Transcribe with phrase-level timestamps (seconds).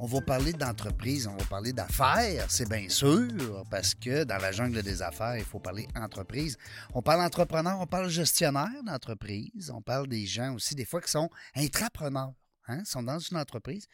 [0.00, 4.52] on va parler d'entreprise, on va parler d'affaires, c'est bien sûr, parce que dans la
[4.52, 6.56] jungle des affaires, il faut parler entreprise.
[6.94, 11.10] On parle entrepreneur, on parle gestionnaire d'entreprise, on parle des gens aussi des fois qui
[11.10, 12.32] sont intrapreneurs.
[12.70, 13.86] Hein, sont dans une entreprise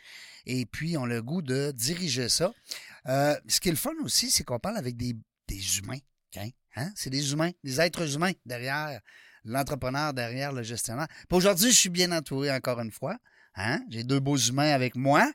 [0.47, 2.53] et puis ont le goût de diriger ça.
[3.07, 5.15] Euh, ce qui est le fun aussi, c'est qu'on parle avec des,
[5.79, 6.01] humains.
[6.75, 6.91] Hein?
[6.97, 9.01] C'est des humains, des êtres humains derrière
[9.45, 11.07] l'entrepreneur derrière le gestionnaire.
[11.31, 13.17] Aujourd'hui, je suis bien entouré encore une fois.
[13.55, 13.81] Hein?
[13.91, 15.31] J'ai deux beaux humains avec moi.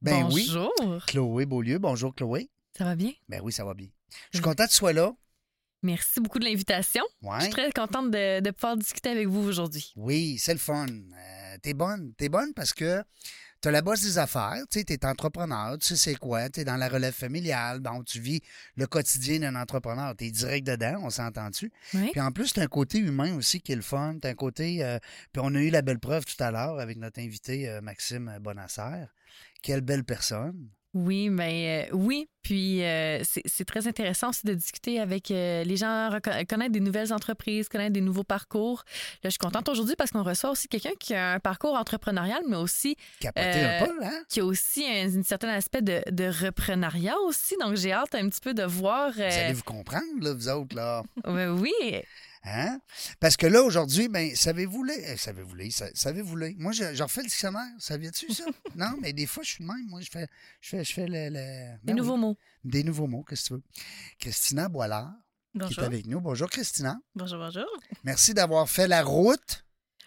[0.00, 0.72] Ben bonjour.
[0.80, 0.98] oui.
[1.06, 1.78] Chloé Beaulieu.
[1.78, 2.50] Bonjour, Chloé.
[2.76, 3.12] Ça va bien?
[3.28, 3.88] Ben oui, ça va bien.
[4.30, 5.12] Je suis content que tu sois là.
[5.82, 7.04] Merci beaucoup de l'invitation.
[7.22, 9.92] Je suis très contente de, pouvoir discuter avec vous aujourd'hui.
[9.96, 10.86] Oui, c'est le fun.
[10.86, 12.14] Euh, t'es bonne.
[12.16, 13.02] T'es bonne parce que
[13.60, 16.64] tu as la bosse des affaires, tu es entrepreneur, tu sais c'est quoi, tu es
[16.64, 18.40] dans la relève familiale, donc tu vis
[18.76, 21.72] le quotidien d'un entrepreneur, tu es direct dedans, on s'entend-tu?
[22.12, 24.34] Puis en plus, tu as un côté humain aussi qui est le fun, tu un
[24.34, 24.98] côté, euh,
[25.32, 28.38] puis on a eu la belle preuve tout à l'heure avec notre invité euh, Maxime
[28.40, 29.06] Bonasser.
[29.62, 30.68] Quelle belle personne.
[30.98, 32.28] Oui, mais euh, oui.
[32.42, 36.10] Puis euh, c'est très intéressant aussi de discuter avec euh, les gens,
[36.48, 38.84] connaître des nouvelles entreprises, connaître des nouveaux parcours.
[39.22, 42.42] Là, je suis contente aujourd'hui parce qu'on reçoit aussi quelqu'un qui a un parcours entrepreneurial,
[42.48, 44.22] mais aussi qui a, hein?
[44.28, 47.54] qui a aussi un, certain aspect de, de reprenariat aussi.
[47.60, 49.12] Donc j'ai hâte un petit peu de voir.
[49.12, 51.02] Vous allez vous comprendre, là, vous autres là.
[51.26, 52.02] oui.
[52.50, 52.80] Hein?
[53.20, 55.04] Parce que là, aujourd'hui, ben, savez-vous les.
[55.06, 55.70] Eh, savez-vous les.
[55.70, 56.54] Savez-vous les.
[56.56, 57.68] Moi, je, refais le dictionnaire.
[57.78, 58.44] Saviez-tu ça?
[58.74, 59.86] non, mais des fois, je suis de même.
[59.88, 60.26] Moi, je fais,
[60.60, 61.30] je fais, je fais le.
[61.30, 62.36] des ben nouveaux mots.
[62.64, 63.62] Des nouveaux mots, qu'est-ce que tu veux?
[64.18, 65.12] Christina Boilard,
[65.66, 66.20] qui est avec nous.
[66.20, 66.98] Bonjour, Christina.
[67.14, 67.68] Bonjour, bonjour.
[68.04, 69.64] Merci d'avoir fait la route.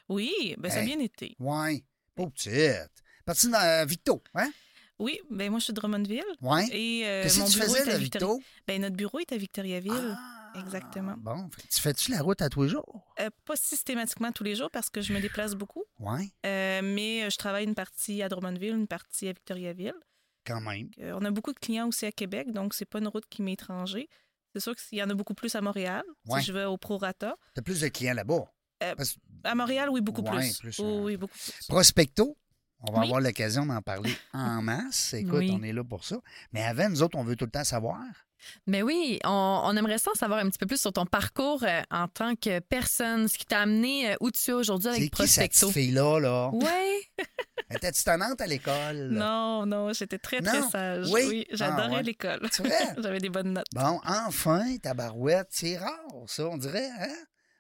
[0.10, 1.36] Oui, ben, ça a bien été.
[1.40, 1.84] Oui,
[2.16, 2.90] pas petite.
[3.24, 4.52] Parti dans Victo, hein?
[5.00, 6.24] Oui, ben moi je suis de Drummondville.
[6.42, 6.62] Oui.
[6.72, 8.40] Et euh, Qu'est-ce que tu faisais à Victo?
[8.68, 10.16] Ben notre bureau est à Victoriaville.
[10.16, 10.41] Ah!
[10.56, 11.16] Exactement.
[11.18, 13.14] Bon, tu fais-tu la route à tous les jours?
[13.20, 15.84] Euh, pas systématiquement tous les jours parce que je me déplace beaucoup.
[16.00, 16.34] Oui.
[16.46, 19.96] Euh, mais euh, je travaille une partie à Drummondville, une partie à Victoriaville.
[20.46, 20.90] Quand même.
[21.00, 23.54] on a beaucoup de clients aussi à Québec, donc c'est pas une route qui m'est
[23.54, 24.06] étrangère.
[24.54, 26.04] C'est sûr qu'il y en a beaucoup plus à Montréal,
[26.36, 27.38] si je vais au Prorata.
[27.54, 28.52] Tu as plus de clients là-bas?
[29.44, 30.62] À Montréal, oui, beaucoup plus.
[30.80, 31.68] oui, beaucoup plus.
[31.68, 32.38] Prospecto?
[32.84, 35.14] On va avoir l'occasion d'en parler en masse.
[35.14, 36.18] Écoute, on est là pour ça.
[36.52, 38.02] Mais avant, nous autres, on veut tout le temps savoir.
[38.68, 42.08] Mais oui, on, aimerait ça savoir un petit peu plus sur ton parcours euh, en
[42.08, 45.42] tant que personne, ce qui t'a amené euh, où tu es aujourd'hui avec Prospecto.
[45.42, 46.50] C'est qui cette fille-là, là?
[46.54, 47.26] Oui.
[47.74, 49.10] Étais-tu tannante à l'école?
[49.12, 51.08] Non, non, j'étais très, très sage.
[51.12, 52.50] Oui, j'adorais ah, l'école.
[52.98, 53.66] J'avais des bonnes notes.
[53.74, 57.16] Bon, enfin, ta barouette, c'est rare, ça, on dirait, hein?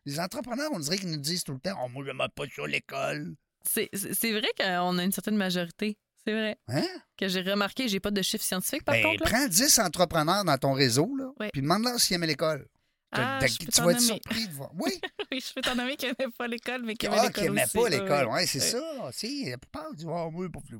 [0.06, 2.66] Les entrepreneurs, on dirait qu'ils nous disent tout le temps «Oh, moi, je pas sur
[2.66, 3.90] l'école.» C'est
[4.31, 6.58] vrai qu'on a une certaine majorité c'est vrai.
[6.68, 6.88] Hein?
[7.18, 9.24] Que j'ai remarqué, j'ai pas de chiffres scientifiques par ben, contre.
[9.24, 12.68] Prends 10 entrepreneurs dans ton réseau, là, puis demande-leur s'ils aimaient l'école.
[13.14, 14.72] Ah, tu vas être surpris de voir.
[14.76, 14.92] Oui.
[15.31, 17.44] oui, je peux t'en nommer qui n'aimaient pas l'école, mais qui aimaient ah, l'école.
[17.44, 19.10] qui n'aimaient pas l'école, oui, c'est ça.
[19.12, 20.78] Si, la plupart du oh, oui, pas plus.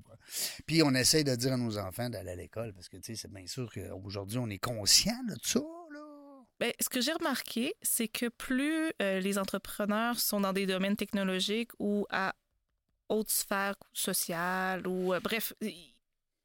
[0.66, 3.22] Puis on essaie de dire à nos enfants d'aller à l'école parce que, tu sais,
[3.22, 5.60] c'est bien sûr qu'aujourd'hui, on est conscient de ça.
[5.60, 6.00] Là.
[6.60, 10.96] Bien, ce que j'ai remarqué, c'est que plus euh, les entrepreneurs sont dans des domaines
[10.96, 12.34] technologiques ou à
[13.12, 15.54] haute sphère sociale ou euh, bref,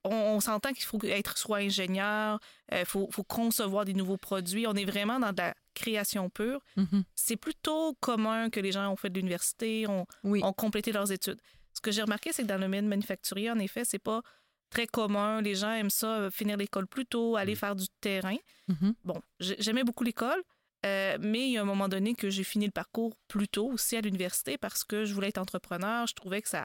[0.04, 2.38] on, s'entend qu'il faut être soit ingénieur,
[2.71, 4.66] il euh, faut, concevoir des nouveaux produits.
[4.66, 6.60] On est vraiment dans de la création pure.
[6.76, 7.03] Mm-hmm.
[7.15, 11.41] C'est plutôt commun que les gens ont fait de l'université, ont, ont complété leurs études.
[11.72, 14.22] Ce que j'ai remarqué, c'est que dans le domaine manufacturier, en effet, c'est pas
[14.71, 15.43] très commun.
[15.43, 17.56] Les gens aiment ça, euh, finir l'école plus tôt, aller mm.
[17.56, 18.37] faire du terrain.
[18.71, 18.94] Mm-hmm.
[19.05, 20.43] Bon, j'aimais beaucoup l'école,
[20.84, 23.69] euh, mais il y a un moment donné que j'ai fini le parcours plus tôt
[23.69, 26.06] aussi à l'université parce que je voulais être entrepreneur.
[26.06, 26.64] Je trouvais que ça,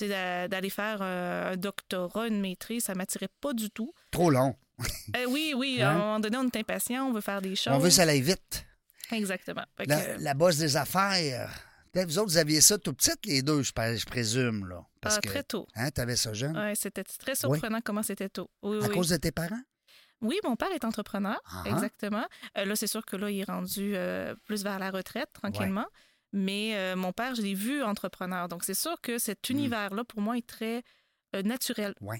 [0.00, 3.92] d'aller faire euh, un doctorat, une maîtrise, ça m'attirait pas du tout.
[4.10, 4.56] Trop long.
[5.16, 5.80] Euh, oui, oui.
[5.80, 5.98] À un hein?
[5.98, 7.72] moment donné, on est impatient, on veut faire des choses.
[7.72, 8.66] On veut que ça aille vite.
[9.12, 9.64] Exactement.
[9.86, 11.48] La, bosse des affaires.
[11.94, 13.72] Vous autres, vous aviez ça tout petit, les deux, je,
[14.04, 14.66] présume.
[14.66, 15.68] Là, ah, très tôt.
[15.76, 16.56] Hein, tu avais ça jeune?
[16.56, 18.50] Oui, c'était très surprenant comment c'était tôt.
[18.64, 19.62] à cause de tes parents?
[20.24, 21.68] Oui, mon père est entrepreneur, ah, ah.
[21.68, 22.26] exactement.
[22.56, 25.86] Euh, là, c'est sûr que là, il est rendu euh, plus vers la retraite, tranquillement.
[26.32, 28.48] Mais euh, mon père, je l'ai vu entrepreneur.
[28.48, 29.52] Donc, c'est sûr que cet mmh.
[29.52, 30.82] univers-là, pour moi, est très
[31.44, 31.94] naturel.
[32.00, 32.16] Oui.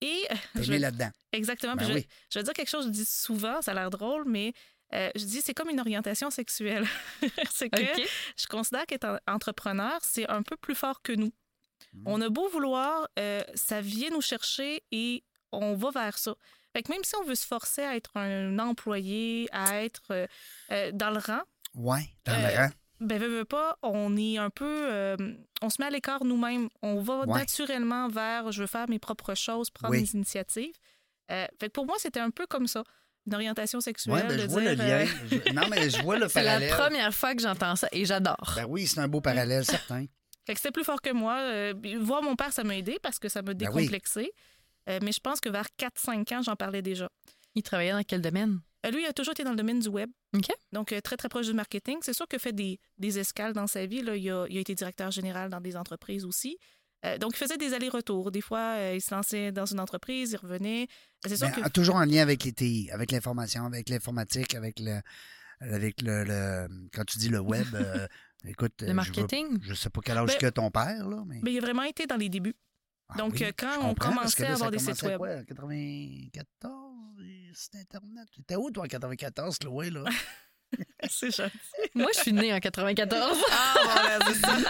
[0.00, 0.26] Et.
[0.54, 1.10] je vais là-dedans.
[1.32, 1.74] Exactement.
[1.74, 1.98] Ben je,
[2.30, 4.52] je, vais dire quelque chose, je dis souvent, ça a l'air drôle, mais
[4.92, 6.86] je dis c'est comme une orientation sexuelle.
[7.50, 7.82] c'est que
[8.36, 11.32] je considère qu'être entrepreneur, c'est un peu plus fort que nous.
[11.92, 12.02] Mmh.
[12.06, 13.08] On a beau vouloir,
[13.54, 16.36] ça vient nous chercher et on va vers ça.
[16.76, 20.26] Fait que même si on veut se forcer à être un employé, à être euh,
[20.72, 21.40] euh, dans le rang,
[21.74, 22.68] Ouais, dans le Euh, rang.
[23.00, 24.86] ben, veux, veux pas, on est un peu.
[24.90, 25.16] euh,
[25.62, 26.68] on se met à l'écart nous-mêmes.
[26.82, 27.38] On va Ouais.
[27.38, 30.00] naturellement vers je veux faire mes propres choses, prendre Oui.
[30.02, 30.74] mes initiatives.
[31.30, 32.84] Fait que pour moi, c'était un peu comme ça.
[33.26, 34.24] Une orientation sexuelle.
[34.28, 35.04] Ben, je vois le lien.
[35.30, 36.70] Je- Non, mais je vois le C'est la parallèle.
[36.76, 38.52] première fois que j'entends ça et j'adore.
[38.54, 40.04] Ben oui, c'est un beau parallèle, certain.
[40.46, 41.38] Fait que c'était plus fort que moi.
[41.40, 43.90] Euh, voir mon père, ça m'a aidé parce que ça m'a Ben oui.
[44.88, 47.08] Euh, mais je pense que vers 4-5 ans, j'en parlais déjà.
[47.54, 48.60] Il travaillait dans quel domaine?
[48.84, 50.10] Euh, lui, il a toujours été dans le domaine du web.
[50.34, 50.46] OK.
[50.72, 51.96] Donc, euh, très, très proche du marketing.
[52.02, 54.02] C'est sûr qu'il fait des, des escales dans sa vie.
[54.02, 54.14] Là.
[54.16, 56.56] Il, a, il a été directeur général dans des entreprises aussi.
[57.04, 58.30] Euh, donc, il faisait des allers-retours.
[58.30, 60.86] Des fois, euh, il se lançait dans une entreprise, il revenait.
[61.26, 64.78] C'est sûr Ben, que Toujours en lien avec les TI, avec l'information, avec l'informatique, avec
[64.80, 65.00] le.
[65.60, 68.06] Avec le, le- Quand tu dis le web, euh,
[68.44, 68.74] écoute.
[68.82, 69.52] Le je marketing?
[69.54, 71.40] veux- Je, sais pas quel âge Ben, que ton père, là, mais.
[71.42, 72.54] mais il a vraiment été dans les débuts.
[73.08, 75.18] Ah donc, oui, euh, quand on commençait là, à avoir des sites web.
[75.18, 78.26] quoi, en 94, et c'était Internet.
[78.32, 80.04] Tu étais où, toi, en 94, Chloé, là?
[81.08, 81.52] C'est gentil.
[81.94, 83.38] Moi, je suis née en 94.
[83.50, 84.18] Ah, voilà,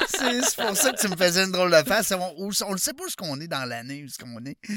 [0.09, 2.13] c'est c'est c'est pour ça que tu me faisais une drôle de face.
[2.13, 4.45] On, on, on le sait pas où ce qu'on est dans l'année, où ce qu'on
[4.45, 4.59] est.
[4.69, 4.77] Ben,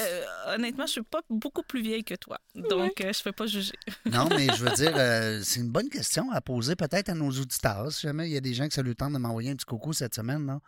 [0.00, 2.38] euh, honnêtement, je suis pas beaucoup plus vieille que toi.
[2.54, 3.72] Donc, euh, je ne peux pas juger.
[4.06, 7.30] Non, mais je veux dire, euh, c'est une bonne question à poser peut-être à nos
[7.30, 7.92] auditeurs.
[7.92, 9.66] Si jamais il y a des gens qui ça le temps de m'envoyer un petit
[9.66, 10.60] coucou cette semaine, là.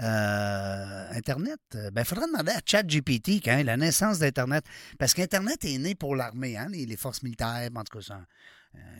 [0.00, 4.64] Euh, Internet, ben, il faudrait demander à ChatGPT quand la naissance d'Internet.
[4.98, 7.68] Parce qu'Internet est né pour l'armée, hein, les, les forces militaires.
[7.74, 8.26] En tout cas, c'est un-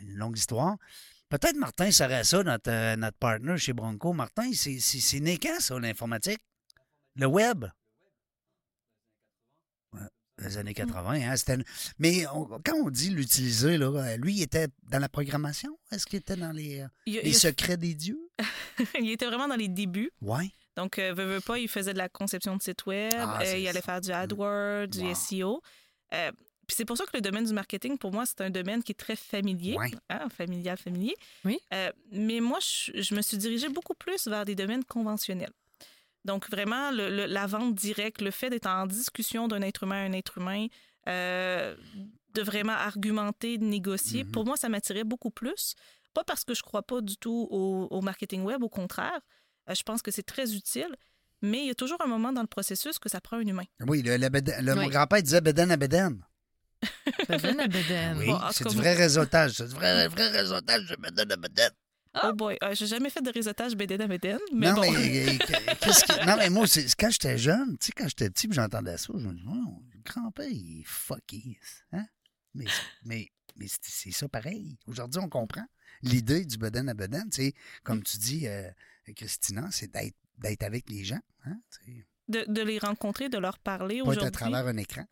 [0.02, 0.76] une longue histoire.
[1.28, 4.12] Peut-être Martin saurait ça, notre, notre partner chez Bronco.
[4.12, 6.38] Martin, c'est né quand, ça, l'informatique?
[7.16, 7.64] Le web?
[10.38, 11.64] Les années 80, hein, c'était une-
[11.98, 15.78] Mais on- quand on dit l'utiliser, là, euh, lui, il était dans la programmation?
[15.92, 18.18] Est-ce qu'il était dans les, euh, Il, les il- secrets des dieux?
[19.00, 20.10] il était vraiment dans les débuts.
[20.20, 20.50] Ouais.
[20.76, 23.56] Donc, euh, veut, veut pas, il faisait de la conception de site web, Ah, euh,
[23.58, 23.82] il allait ça.
[23.82, 25.14] faire du AdWords, du Wow.
[25.14, 25.62] SEO.
[26.12, 26.32] Euh,
[26.66, 28.90] puis c'est pour ça que le domaine du marketing, pour moi, c'est un domaine qui
[28.90, 29.92] est très familier, Ouais.
[30.10, 31.14] hein, familial, familier.
[31.44, 31.60] Oui.
[31.72, 35.52] Euh, mais moi, je, je me suis dirigée beaucoup plus vers des domaines conventionnels.
[36.24, 40.04] Donc, vraiment, le- le- la vente directe, le fait d'être en discussion d'un être humain
[40.04, 40.66] à un être humain,
[41.08, 41.76] euh,
[42.34, 44.30] de vraiment argumenter, de négocier, Mhm.
[44.32, 45.74] pour moi, ça m'attirait beaucoup plus.
[46.14, 49.20] Pas parce que je crois pas du tout au, au marketing web, au contraire.
[49.68, 50.94] Euh, je pense que c'est très utile,
[51.42, 53.64] mais il y a toujours un moment dans le processus que ça prend un humain.
[53.80, 56.24] Oui, le, le mon grand-père disait bédaine à bédaine.
[57.28, 58.18] Bedaine à bedaine.
[58.18, 59.52] Oui, Bon, tout c'est du vrai réseautage.
[59.52, 61.70] C'est du vrai, vrai réseautage de bédaine à bédaine.
[62.14, 62.30] Ah.
[62.30, 64.92] Oh boy, euh, j'ai jamais fait de réseautage BDN à BDN, mais non, bon.
[64.92, 65.38] mais, euh,
[65.80, 68.54] qu'est-ce qui- non, mais moi, c'est, quand j'étais jeune, tu sais, quand j'étais petit, puis
[68.54, 71.58] j'entendais ça, je me disais, oh, le grand-père, il est fucké.
[71.92, 72.06] Hein?
[72.54, 72.66] Mais,
[73.04, 74.78] mais, mais c'est, c'est ça pareil.
[74.86, 75.66] Aujourd'hui, on comprend.
[76.02, 77.52] L'idée du bedaine à bedaine, c'est,
[77.82, 78.70] comme tu dis, euh,
[79.16, 81.20] Christina, c'est d'être, d'être avec les gens.
[81.46, 81.58] Hein?
[82.28, 84.28] De, de les rencontrer, de leur parler pas aujourd'hui.
[84.28, 85.04] à travers un écran.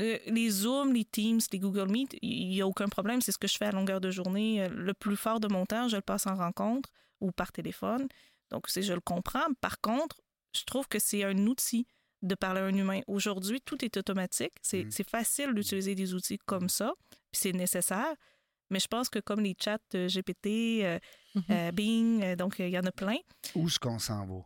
[0.00, 3.20] Euh, les Zooms, les Teams, les Google Meet, il n'y a aucun problème.
[3.20, 4.62] C'est ce que je fais à longueur de journée.
[4.62, 6.88] Euh, Le plus fort de mon temps, je le passe en rencontre
[7.20, 8.08] ou par téléphone.
[8.50, 9.46] Donc, je le comprends.
[9.60, 10.16] Par contre,
[10.56, 11.86] je trouve que c'est un outil
[12.22, 13.00] de parler à un humain.
[13.06, 14.52] Aujourd'hui, tout est automatique.
[14.62, 15.04] C'est, Mm.
[15.08, 18.14] facile d'utiliser des outils comme ça, puis c'est nécessaire.
[18.70, 20.98] Mais je pense que comme les chats euh, GPT, euh,
[21.34, 21.42] Mhm.
[21.50, 23.16] euh, Bing, euh, donc euh, il y en a plein.
[23.54, 24.42] Où est-ce qu'on s'en va?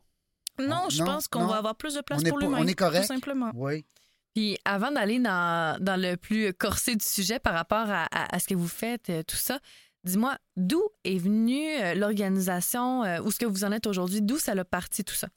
[0.64, 2.58] Non, On- je non, pense qu'on va avoir plus de place On pour l'humain.
[2.60, 3.02] on est correct.
[3.02, 3.50] Tout simplement.
[3.54, 3.84] Oui.
[4.34, 8.38] Puis avant d'aller dans, dans le plus corsé du sujet par rapport à, à- à
[8.40, 9.60] ce que vous faites, euh, tout ça,
[10.02, 14.38] dis-moi, d'où est venue euh, l'organisation, euh, où est-ce que vous en êtes aujourd'hui, d'où
[14.38, 15.28] ça a parti tout ça?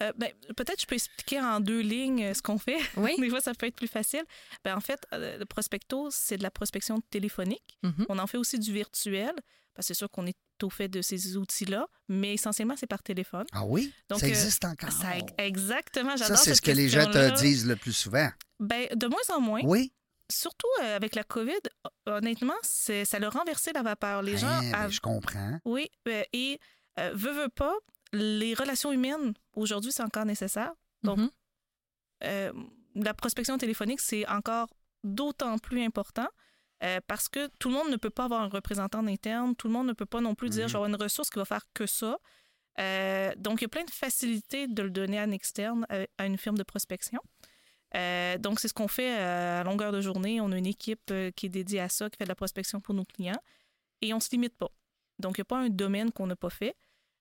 [0.00, 2.78] Euh, ben, peut-être je peux expliquer en deux lignes ce qu'on fait.
[2.96, 3.16] Oui.
[3.18, 4.22] Des fois, ça peut être plus facile.
[4.64, 7.76] Ben, en fait, le prospecto, c'est de la prospection téléphonique.
[7.82, 8.06] Mhm.
[8.08, 9.32] On en fait aussi du virtuel,
[9.80, 13.46] c'est sûr qu'on est au fait de ces outils-là, mais essentiellement, c'est par téléphone.
[13.52, 13.92] Ah oui?
[14.08, 14.92] Donc, ça euh, existe encore.
[14.92, 18.28] Ça, exactement, Ça, j'adore c'est ce que les gens te disent le plus souvent.
[18.60, 19.60] Ben, de moins en moins.
[19.64, 19.92] Oui?
[20.30, 21.52] Surtout euh, avec la COVID,
[22.06, 24.22] honnêtement, ça a renversé la vapeur.
[24.22, 24.46] Les gens...
[24.48, 25.58] Hein, ben, av- je comprends.
[25.64, 26.60] Oui, euh, et
[27.14, 27.74] veut, veut pas,
[28.12, 30.72] les relations humaines, aujourd'hui, c'est encore nécessaire.
[31.02, 31.30] Donc, Mhm.
[32.24, 32.52] euh,
[32.94, 34.68] la prospection téléphonique, c'est encore
[35.04, 36.26] d'autant plus important
[36.84, 39.72] euh, parce que tout le monde ne peut pas avoir un représentant interne, tout le
[39.72, 40.68] monde ne peut pas non plus dire Mhm.
[40.68, 42.18] je vais avoir une ressource qui va faire que ça.
[42.78, 46.06] Euh, donc, il y a plein de facilités de le donner à un externe, à,
[46.18, 47.20] à une firme de prospection.
[47.96, 50.40] Euh, donc, c'est ce qu'on fait euh, à longueur de journée.
[50.40, 52.80] On a une équipe euh, qui est dédiée à ça, qui fait de la prospection
[52.80, 53.40] pour nos clients.
[54.02, 54.68] Et on ne se limite pas.
[55.18, 56.76] Donc, il n'y a pas un domaine qu'on n'a pas fait.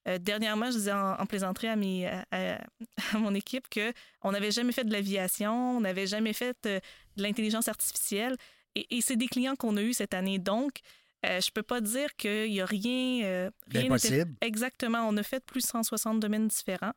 [0.08, 2.60] Euh, dernièrement, je disais en, en plaisanterie à, mes, à, à-
[3.14, 6.80] à mon équipe qu'on n'avait jamais fait de l'aviation, on n'avait jamais fait euh,
[7.16, 8.36] de l'intelligence artificielle.
[8.78, 10.40] Et, et c'est des clients qu'on a eus cette année.
[10.40, 10.80] Donc,
[11.26, 13.24] euh, je peux pas dire qu'il n'y a rien.
[13.26, 14.36] euh, rien D'impossible.
[14.42, 15.00] Exactement.
[15.08, 16.94] On a fait plus de 160 domaines différents.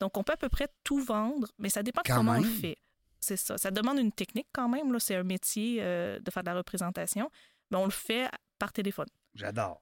[0.00, 2.48] Donc, on peut à peu près tout vendre, mais ça dépend Quand comment on le
[2.48, 2.76] fait.
[3.20, 3.56] C'est ça.
[3.58, 4.92] Ça demande une technique quand même.
[4.92, 5.00] Là.
[5.00, 7.30] C'est un métier euh, de faire de la représentation.
[7.70, 9.06] Mais on le fait par téléphone.
[9.34, 9.80] J'adore.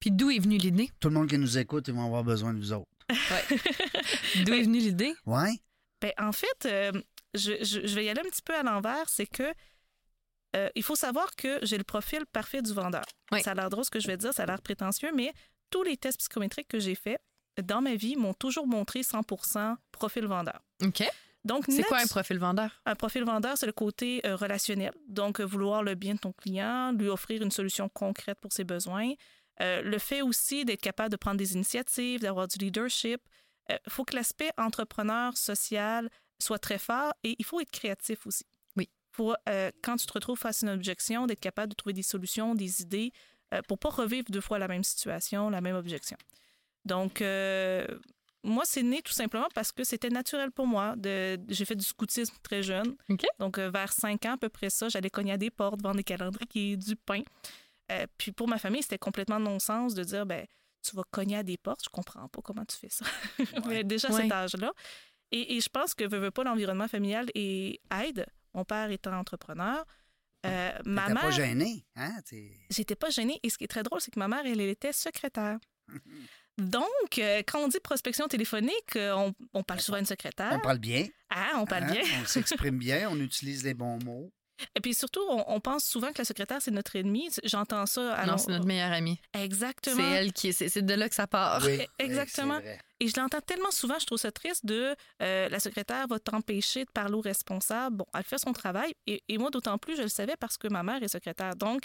[0.00, 0.90] Puis d'où est venue l'idée?
[1.00, 2.88] Tout le monde qui nous écoute, ils vont avoir besoin de vous autres.
[4.44, 5.14] D'où est venue l'idée?
[5.26, 5.52] Ouais?
[6.00, 6.92] Ben, en fait, euh,
[7.34, 9.08] je, je- je vais y aller un petit peu à l'envers.
[9.08, 9.52] C'est que
[10.56, 13.04] euh, il faut savoir que j'ai le profil parfait du vendeur.
[13.32, 13.42] Oui.
[13.42, 15.32] Ça a l'air drôle ce que je vais dire, ça a l'air prétentieux, mais
[15.70, 17.20] tous les tests psychométriques que j'ai faits
[17.62, 20.60] dans ma vie m'ont toujours montré 100% profil vendeur.
[20.84, 21.02] OK.
[21.44, 22.82] Donc, C'est quoi un profil vendeur?
[22.86, 24.92] Un profil vendeur, c'est le côté euh, relationnel.
[25.06, 28.64] Donc, euh, vouloir le bien de ton client, lui offrir une solution concrète pour ses
[28.64, 29.12] besoins.
[29.60, 33.20] Euh, le fait aussi d'être capable de prendre des initiatives, d'avoir du leadership.
[33.68, 36.08] Il faut que l'aspect entrepreneur, social
[36.40, 38.44] soit très fort et il faut être créatif aussi.
[39.16, 42.02] Faut, euh, quand tu te retrouves face à une objection, d'être capable de trouver des
[42.02, 43.12] solutions, des idées
[43.54, 46.16] euh, pour pas revivre deux fois la même situation, la même objection.
[46.84, 47.86] Donc, euh,
[48.42, 50.94] moi, c'est né tout simplement parce que c'était naturel pour moi.
[50.96, 52.94] De, j'ai fait du scoutisme très jeune.
[53.38, 55.96] Donc, euh, vers 5 ans à peu près ça, j'allais cogner à des portes, vendre
[55.96, 57.22] des calendriers, du pain.
[58.18, 60.44] Puis pour ma famille, c'était complètement non-sens de dire, ben,
[60.82, 63.04] tu vas cogner à des portes, je comprends pas comment tu fais ça.
[63.68, 64.22] Mais déjà à Ouais.
[64.22, 64.72] cet âge-là.
[65.32, 68.26] Et, et je pense que veux, veux pas l'environnement familial et aide.
[68.56, 69.84] Mon père étant entrepreneur.
[70.46, 72.16] Euh, ma T'es mère, pas gêné, hein?
[72.70, 73.38] J'étais pas gênée.
[73.42, 75.58] Et ce qui est très drôle, c'est que ma mère, elle, elle était secrétaire.
[76.58, 80.52] Donc, euh, quand on dit prospection téléphonique, euh, on, on parle souvent d'une secrétaire.
[80.54, 81.06] On parle bien.
[81.28, 81.92] Ah, on parle hein?
[81.92, 82.02] bien.
[82.22, 84.32] On s'exprime bien, on utilise les bons mots.
[84.74, 87.28] Et puis surtout, on, on pense souvent que la secrétaire, c'est notre ennemi.
[87.44, 88.14] J'entends ça.
[88.14, 89.20] à non, c'est notre meilleure amie.
[89.34, 89.96] Exactement.
[89.96, 90.52] C'est elle qui.
[90.52, 91.62] C'est c'est de là que ça part.
[91.64, 92.58] Oui, exactement.
[92.64, 92.70] oui.
[93.00, 96.84] Et je l'entends tellement souvent, je trouve ça triste de euh, la secrétaire va t'empêcher
[96.84, 97.96] de parler au responsable.
[97.96, 98.94] Bon, elle fait son travail.
[99.06, 101.56] Et, et moi, d'autant plus, je le savais parce que ma mère est secrétaire.
[101.56, 101.84] Donc,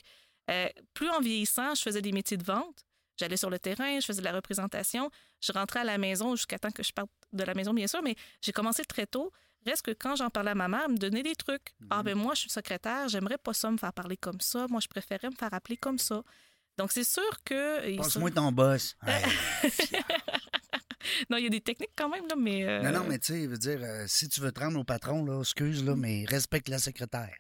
[0.50, 2.86] euh, plus en vieillissant, je faisais des métiers de vente.
[3.18, 5.10] J'allais sur le terrain, je faisais de la représentation.
[5.42, 8.02] Je rentrais à la maison jusqu'à temps que je parte de la maison, bien sûr,
[8.02, 9.32] mais j'ai commencé très tôt.
[9.66, 11.74] Reste que quand j'en parlais à ma mère, elle me donnait des trucs.
[11.90, 14.66] Ah, ben moi, je suis secrétaire, j'aimerais pas ça me faire parler comme ça.
[14.70, 16.24] Moi, je préférais me faire appeler comme ça.
[16.78, 17.96] Donc, c'est sûr que.
[17.98, 18.96] Passe-moi ton boss.
[19.08, 19.24] Hey.
[21.30, 22.64] Non, il y a des techniques quand même, là, mais.
[22.64, 24.84] euh, Non, non, mais tu sais, veut dire, euh, si tu veux te rendre au
[24.84, 27.34] patron, là, excuse, là, mais respecte la secrétaire.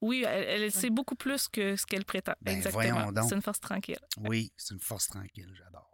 [0.00, 2.34] Oui, elle, elle sait beaucoup plus que ce qu'elle prétend.
[2.40, 2.82] Ben, Exactement.
[2.94, 3.28] voyons donc.
[3.28, 3.98] C'est une force tranquille.
[4.18, 5.88] Oui, c'est une force tranquille, j'adore.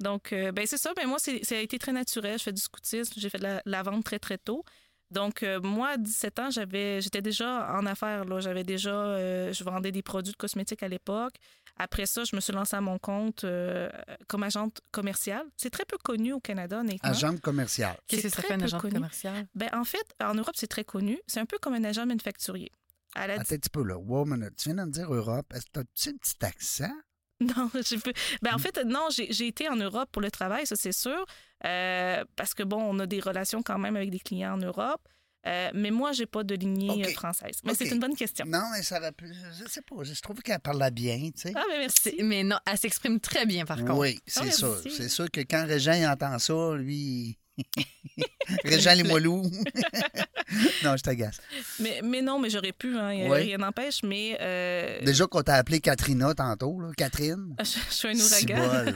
[0.00, 0.92] Donc, euh, ben c'est ça.
[0.94, 2.38] Ben moi, c'est- ça a été très naturel.
[2.38, 3.12] Je fais du scoutisme.
[3.16, 4.64] J'ai fait de la, la vente très, très tôt.
[5.10, 8.24] Donc, euh, moi, à 17 ans, j'avais, j'étais déjà en affaires.
[8.24, 8.40] Là.
[8.40, 11.34] J'avais déjà, euh, je vendais des produits de cosmétiques à l'époque.
[11.78, 13.88] Après ça, je me suis lancée à mon compte euh,
[14.26, 15.46] comme agente commerciale.
[15.56, 17.08] C'est très peu connu au Canada, honnêtement.
[17.08, 17.96] Agente commerciale.
[18.06, 18.94] Qu'est-ce que c'est ça très fait un peu agent connu.
[18.94, 19.46] commercial?
[19.54, 21.18] Ben, en fait, en Europe, c'est très connu.
[21.26, 22.72] C'est un peu comme un agent manufacturier.
[23.14, 23.96] À la Attends un petit peu, là.
[23.96, 24.56] Wow, minute.
[24.56, 25.46] Tu viens de me dire Europe.
[25.54, 26.92] Est-ce que t'as-tu un petit accent?
[27.56, 28.54] Non, j'ai peu- Ben, Mm.
[28.54, 31.24] en fait, non, j'ai j'ai été en Europe pour le travail, ça c'est sûr.
[31.64, 35.00] Euh, parce que bon, on a des relations quand même avec des clients en Europe.
[35.46, 37.60] Euh, mais moi, j'ai pas de lignée euh, française.
[37.64, 38.44] Mais c'est une bonne question.
[38.46, 39.32] Non, mais ça pu.
[39.58, 40.02] Je sais pas.
[40.02, 41.52] Je trouve qu'elle parlait bien, tu sais.
[41.54, 42.16] Ah, ben merci.
[42.22, 43.94] Mais non, elle s'exprime très bien, par contre.
[43.98, 44.58] Oui, Ah, c'est merci.
[44.58, 44.76] sûr.
[44.90, 47.38] C'est sûr que quand Régent entend ça, lui.
[48.64, 49.42] Régent Limoilou.
[50.84, 51.40] non, je t'agace.
[51.80, 54.02] Mais, mais non, mais j'aurais pu, hein, rien n'empêche.
[54.02, 56.88] Mais euh, Déjà qu'on t'a appelé Katrina tantôt, là.
[56.96, 57.54] Catherine.
[57.60, 58.94] je, je suis un ouragan.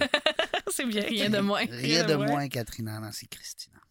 [0.70, 1.02] c'est bien.
[1.02, 1.64] Rien de moins.
[1.70, 3.00] Rien de moins, Katrina.
[3.00, 3.81] Non, c'est Christina.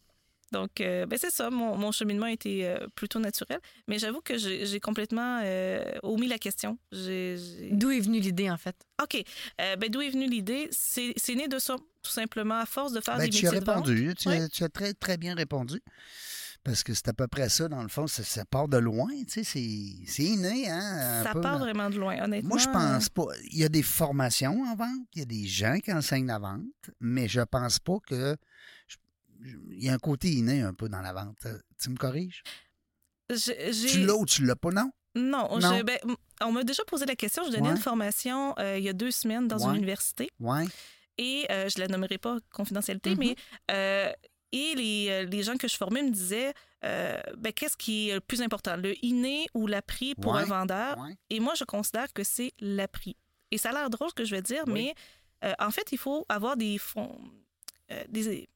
[0.52, 3.60] Donc, euh, ben c'est ça, mon, mon cheminement a été euh, plutôt naturel.
[3.88, 6.78] Mais j'avoue que j'ai complètement euh, omis la question.
[6.92, 8.76] D'où est venue l'idée, en fait?
[9.02, 9.24] OK.
[9.62, 10.68] Euh, ben, D'où est venue l'idée?
[10.72, 13.52] C'est c'est né de ça, tout simplement, à force de faire Ben, des tu as
[13.52, 13.86] métiers de vente.
[13.88, 14.14] répondu.
[14.18, 14.42] Tu, Ouais.
[14.42, 15.82] as, tu as très, très bien répondu.
[16.64, 18.06] Parce que c'est à peu près ça, dans le fond.
[18.06, 19.44] Ça, ça part de loin, tu sais.
[19.44, 21.22] C'est c'est inné, hein.
[21.22, 21.60] un Ça peu, part là.
[21.60, 22.50] vraiment de loin, honnêtement.
[22.50, 23.26] Moi, je pense pas.
[23.52, 26.38] Il y a des formations en vente, il y a des gens qui enseignent la
[26.40, 26.62] vente,
[27.00, 28.36] mais je pense pas que.
[29.44, 31.48] Il y a un côté inné un peu dans la vente.
[31.82, 32.44] Tu me corriges?
[33.30, 34.72] Tu l'as ou tu l'as pas?
[34.72, 34.92] Non?
[35.16, 35.78] Non, Non?
[35.78, 36.00] je- ben,
[36.42, 37.44] on m'a déjà posé la question.
[37.46, 37.76] Je donnais Ouais.
[37.76, 39.72] une formation euh, il y a deux semaines dans Ouais.
[39.72, 40.66] une université Ouais.
[41.18, 43.18] et euh, je la nommerai pas confidentialité, Mhm.
[43.20, 43.36] mais
[43.72, 44.12] euh,
[44.54, 48.22] et les, euh, les gens que je formais me disaient ben, qu'est-ce qui est le
[48.22, 50.98] plus important, le inné ou l'appris pour un vendeur?
[51.30, 53.16] Et moi, je considère que c'est l'appris.
[53.52, 54.74] Et ça a l'air drôle ce que je vais dire, Oui.
[55.44, 57.20] mais en fait, il faut avoir des fonds,
[58.10, 58.50] des,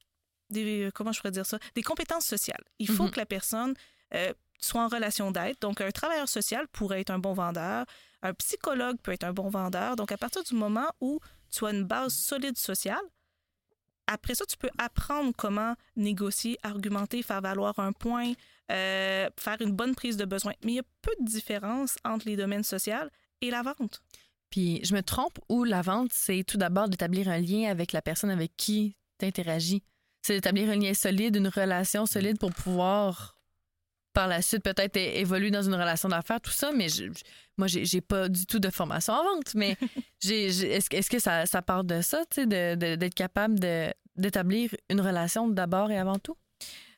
[0.50, 2.62] des- comment je pourrais dire ça, des compétences sociales.
[2.78, 3.10] Il faut Mhm.
[3.10, 3.74] que la personne
[4.14, 5.56] euh, soit en relation d'aide.
[5.60, 7.84] Donc, un travailleur social pourrait être un bon vendeur,
[8.22, 9.96] un psychologue peut être un bon vendeur.
[9.96, 11.18] Donc, à partir du moment où
[11.50, 13.02] tu as une base solide sociale,
[14.06, 18.32] après ça, tu peux apprendre comment négocier, argumenter, faire valoir un point,
[18.70, 20.52] euh, faire une bonne prise de besoin.
[20.64, 23.08] Mais il y a peu de différence entre les domaines sociaux
[23.40, 24.02] et la vente.
[24.50, 28.00] Puis, je me trompe ou la vente, c'est tout d'abord d'établir un lien avec la
[28.00, 29.82] personne avec qui tu interagis?
[30.26, 33.36] C'est d'établir un lien solide, une relation solide pour pouvoir
[34.12, 37.22] par la suite peut-être évoluer dans une relation d'affaires, tout ça, mais je- je-
[37.58, 39.76] moi, j'ai j'ai pas du tout de formation en vente, mais
[40.20, 42.96] j'ai- j'ai- est-ce que- est-ce que ça, ça part de ça, tu sais, de- de-
[42.96, 46.36] d'être capable de- d'établir une relation d'abord et avant tout?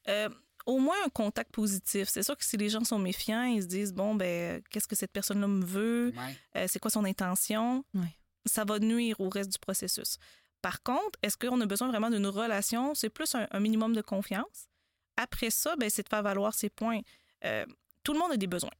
[0.08, 0.28] Euh,
[0.64, 2.08] au moins un contact positif.
[2.08, 4.96] C'est sûr que si les gens sont méfiants, ils se disent bon ben qu'est-ce que
[4.96, 6.36] cette personne-là me veut, Ouais.
[6.62, 8.14] Euh, c'est quoi son intention, Ouais.
[8.46, 10.16] ça va nuire au reste du processus.
[10.62, 12.94] Par contre, est-ce qu'on a besoin vraiment d'une relation?
[12.94, 14.68] C'est plus un, un minimum de confiance.
[15.16, 17.00] Après ça, ben, c'est de faire valoir ses points.
[17.44, 17.64] Euh,
[18.02, 18.70] tout le monde a des besoins.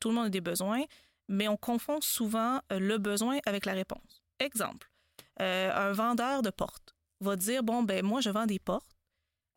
[0.00, 0.84] Tout le monde a des besoins,
[1.28, 4.22] mais on confond souvent euh, le besoin avec la réponse.
[4.38, 4.90] Exemple,
[5.40, 8.90] euh, un vendeur de portes va dire bon ben moi je vends des portes.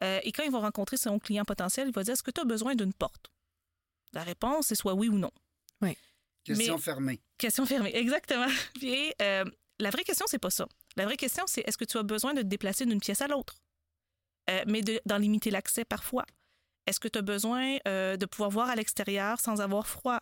[0.04, 2.40] Euh, et quand il va rencontrer son client potentiel, il va dire Est-ce que tu
[2.40, 3.32] as besoin d'une porte?
[4.14, 5.32] La réponse est soit oui ou non.
[6.44, 7.22] Question Mais- fermée.
[7.38, 8.48] Question fermée, exactement.
[8.76, 9.44] Puis euh,
[9.80, 10.66] la vraie question, c'est pas ça.
[10.98, 13.28] La vraie question, c'est est-ce que tu as besoin de te déplacer d'une pièce à
[13.28, 13.56] l'autre?
[14.50, 16.26] Euh, Mais de- d'en limiter l'accès parfois.
[16.88, 20.20] Est-ce que tu as besoin euh, de pouvoir voir à l'extérieur sans avoir froid?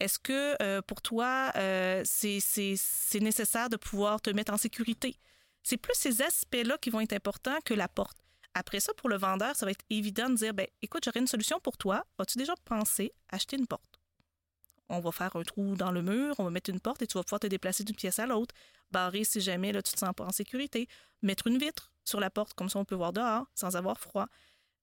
[0.00, 1.52] Est-ce que euh, pour toi,
[2.04, 5.16] c'est nécessaire de pouvoir te mettre en sécurité?
[5.62, 8.16] C'est plus ces aspects-là qui vont être importants que la porte.
[8.54, 11.26] Après ça, pour le vendeur, ça va être évident de dire ben, écoute, j'aurais une
[11.26, 12.04] solution pour toi.
[12.18, 14.00] As-tu déjà pensé acheter une porte?
[14.88, 17.18] On va faire un trou dans le mur, on va mettre une porte et tu
[17.18, 18.54] vas pouvoir te déplacer d'une pièce à l'autre,
[18.98, 20.80] barrer si jamais là, tu te sens pas en sécurité,
[21.22, 24.26] mettre une vitre sur la porte, comme ça on peut voir dehors sans avoir froid.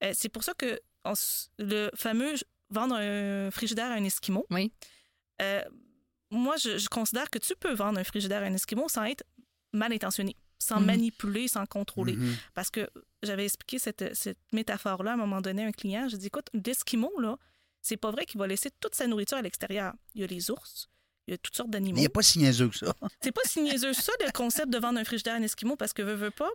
[0.04, 1.14] Euh, c'est pour ça que on
[1.58, 2.34] le fameux
[2.70, 4.72] vendre un frigidaire à un Esquimau, Oui.
[5.42, 5.64] euh,
[6.30, 9.24] moi je, je considère que tu peux vendre un frigidaire à un Esquimau sans être
[9.74, 10.86] mal intentionné, sans Mhm.
[10.86, 12.16] manipuler, sans contrôler.
[12.18, 12.36] Mhm.
[12.54, 12.90] Parce que
[13.24, 16.08] j'avais expliqué cette, cette métaphore-là à un moment donné à un client.
[16.10, 17.38] Je dis, écoute, l'Esquimau, là,
[17.82, 19.94] c'est pas vrai qu'il va laisser toute sa nourriture à l'extérieur.
[20.16, 20.88] Il y a les ours,
[21.32, 21.98] il y a toutes sortes d'animaux.
[21.98, 22.94] il n'y a pas si niaiseux que ça.
[23.22, 25.94] C'est pas si niaiseux ça, le concept de vendre un frigidaire à un Esquimau, parce
[25.94, 26.50] que, veux, veux pas,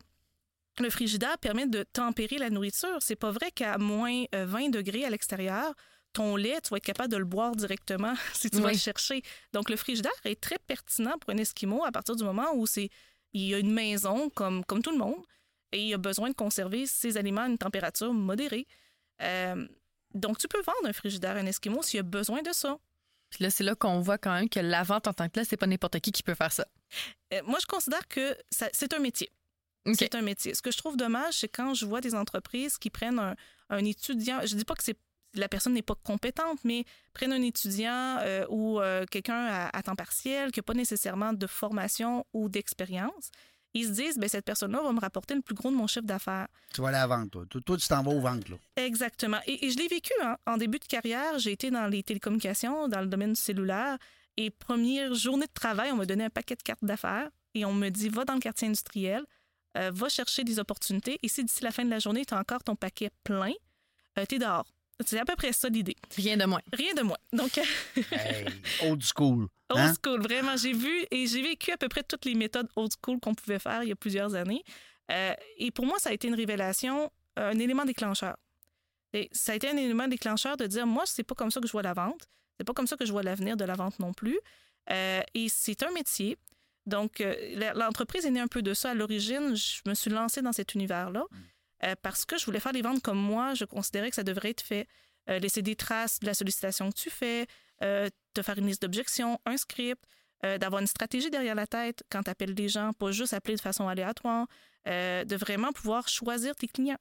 [0.78, 2.98] le frigidaire permet de tempérer la nourriture.
[3.00, 5.74] C'est pas vrai qu'à moins euh, 20 degrés à l'extérieur,
[6.12, 9.22] ton lait, tu vas être capable de le boire directement si tu vas le chercher.
[9.52, 12.90] Donc, le frigidaire est très pertinent pour un Esquimau à partir du moment où c'est
[13.32, 15.22] il y a une maison comme, comme tout le monde
[15.72, 18.66] et il a besoin de conserver ses aliments à une température modérée.
[19.22, 19.66] Euh,
[20.14, 22.78] donc, tu peux vendre un frigidaire à un Esquimau s'il y a besoin de ça.
[23.30, 25.46] Puis là, c'est là qu'on voit quand même que la vente en tant que tel,
[25.46, 26.66] c'est pas n'importe qui qui peut faire ça.
[27.34, 29.30] Euh, moi, je considère que c'est un métier.
[29.94, 30.54] C'est un métier.
[30.54, 33.36] Ce que je trouve dommage, c'est quand je vois des entreprises qui prennent un,
[33.70, 34.40] un étudiant.
[34.44, 34.98] Je dis pas que c'est
[35.34, 39.82] la personne n'est pas compétente, mais prennent un étudiant euh, ou euh, quelqu'un à, à
[39.82, 43.30] temps partiel qui n'a pas nécessairement de formation ou d'expérience.
[43.76, 46.06] Ils se disent, ben, cette personne-là va me rapporter le plus gros de mon chiffre
[46.06, 46.48] d'affaires.
[46.72, 47.44] Tu vas aller à la vente, toi.
[47.46, 48.56] Toi, tu t'en vas aux ventes, là.
[48.76, 49.38] Exactement.
[49.46, 50.38] Et, et je l'ai vécu hein.
[50.46, 51.38] en début de carrière.
[51.38, 53.98] J'ai été dans les télécommunications, dans le domaine du cellulaire.
[54.38, 57.72] Et première journée de travail, on m'a donné un paquet de cartes d'affaires et on
[57.72, 59.24] me dit va dans le quartier industriel,
[59.76, 61.18] euh, va chercher des opportunités.
[61.22, 63.52] Et si d'ici la fin de la journée, tu as encore ton paquet plein,
[64.18, 64.72] euh, tu es dehors.
[65.04, 65.96] C'est à peu près ça l'idée.
[66.16, 66.60] Rien de moins.
[66.72, 67.18] Rien de moins.
[67.32, 67.58] Donc,
[68.12, 68.46] Hey,
[68.82, 69.48] old school.
[69.70, 69.94] Old Hein?
[70.02, 70.56] school, vraiment.
[70.56, 73.58] J'ai vu et j'ai vécu à peu près toutes les méthodes old school qu'on pouvait
[73.58, 74.62] faire il y a plusieurs années.
[75.10, 78.36] Euh, et pour moi, ça a été une révélation, euh, un élément déclencheur.
[79.12, 81.66] Et ça a été un élément déclencheur de dire, moi, c'est pas comme ça que
[81.66, 82.28] je vois la vente.
[82.58, 84.38] C'est pas comme ça que je vois l'avenir de la vente non plus.
[84.90, 86.36] Euh, et c'est un métier.
[86.86, 88.90] Donc, euh, l'entreprise est née un peu de ça.
[88.90, 91.24] À l'origine, je me suis lancée dans cet univers-là
[91.84, 93.54] euh, parce que je voulais faire les ventes comme moi.
[93.54, 94.86] Je considérais que ça devrait être fait.
[95.28, 97.46] Euh, laisser des traces de la sollicitation que tu fais,
[97.82, 100.04] euh, te faire une liste d'objections, un script,
[100.44, 103.56] euh, d'avoir une stratégie derrière la tête quand tu appelles des gens, pas juste appeler
[103.56, 104.46] de façon aléatoire,
[104.86, 106.98] euh, de vraiment pouvoir choisir tes clients.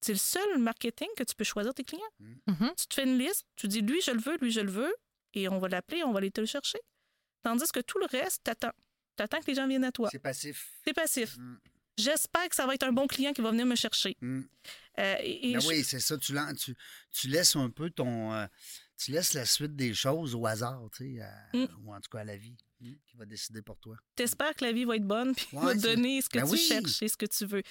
[0.00, 2.02] C'est le seul marketing que tu peux choisir tes clients.
[2.20, 2.72] Mhm.
[2.76, 4.94] Tu te fais une liste, tu dis lui je le veux, lui je le veux,
[5.34, 6.78] et on va l'appeler, on va aller te le chercher.
[7.42, 8.72] Tandis que tout le reste, t'attends.
[9.16, 10.08] T'attends que les gens viennent à toi.
[10.12, 10.70] C'est passif.
[10.84, 11.36] C'est passif.
[11.38, 11.56] Mm.
[11.98, 14.16] J'espère que ça va être un bon client qui va venir me chercher.
[14.20, 14.40] Mm.
[15.00, 16.16] Euh, et- Ben je- oui, c'est ça.
[16.16, 16.74] Tu, lan- tu,
[17.10, 18.32] tu laisses un peu ton.
[18.32, 18.46] euh,
[18.96, 21.66] tu laisses la suite des choses au hasard, tu sais, à- Mm.
[21.84, 23.96] ou en tout cas à la vie, mm, qui va décider pour toi.
[24.16, 26.46] T'espères que la vie va être bonne puis Ouais, va te donner ce que Ben
[26.46, 26.58] tu oui.
[26.58, 27.62] cherches et ce que tu veux.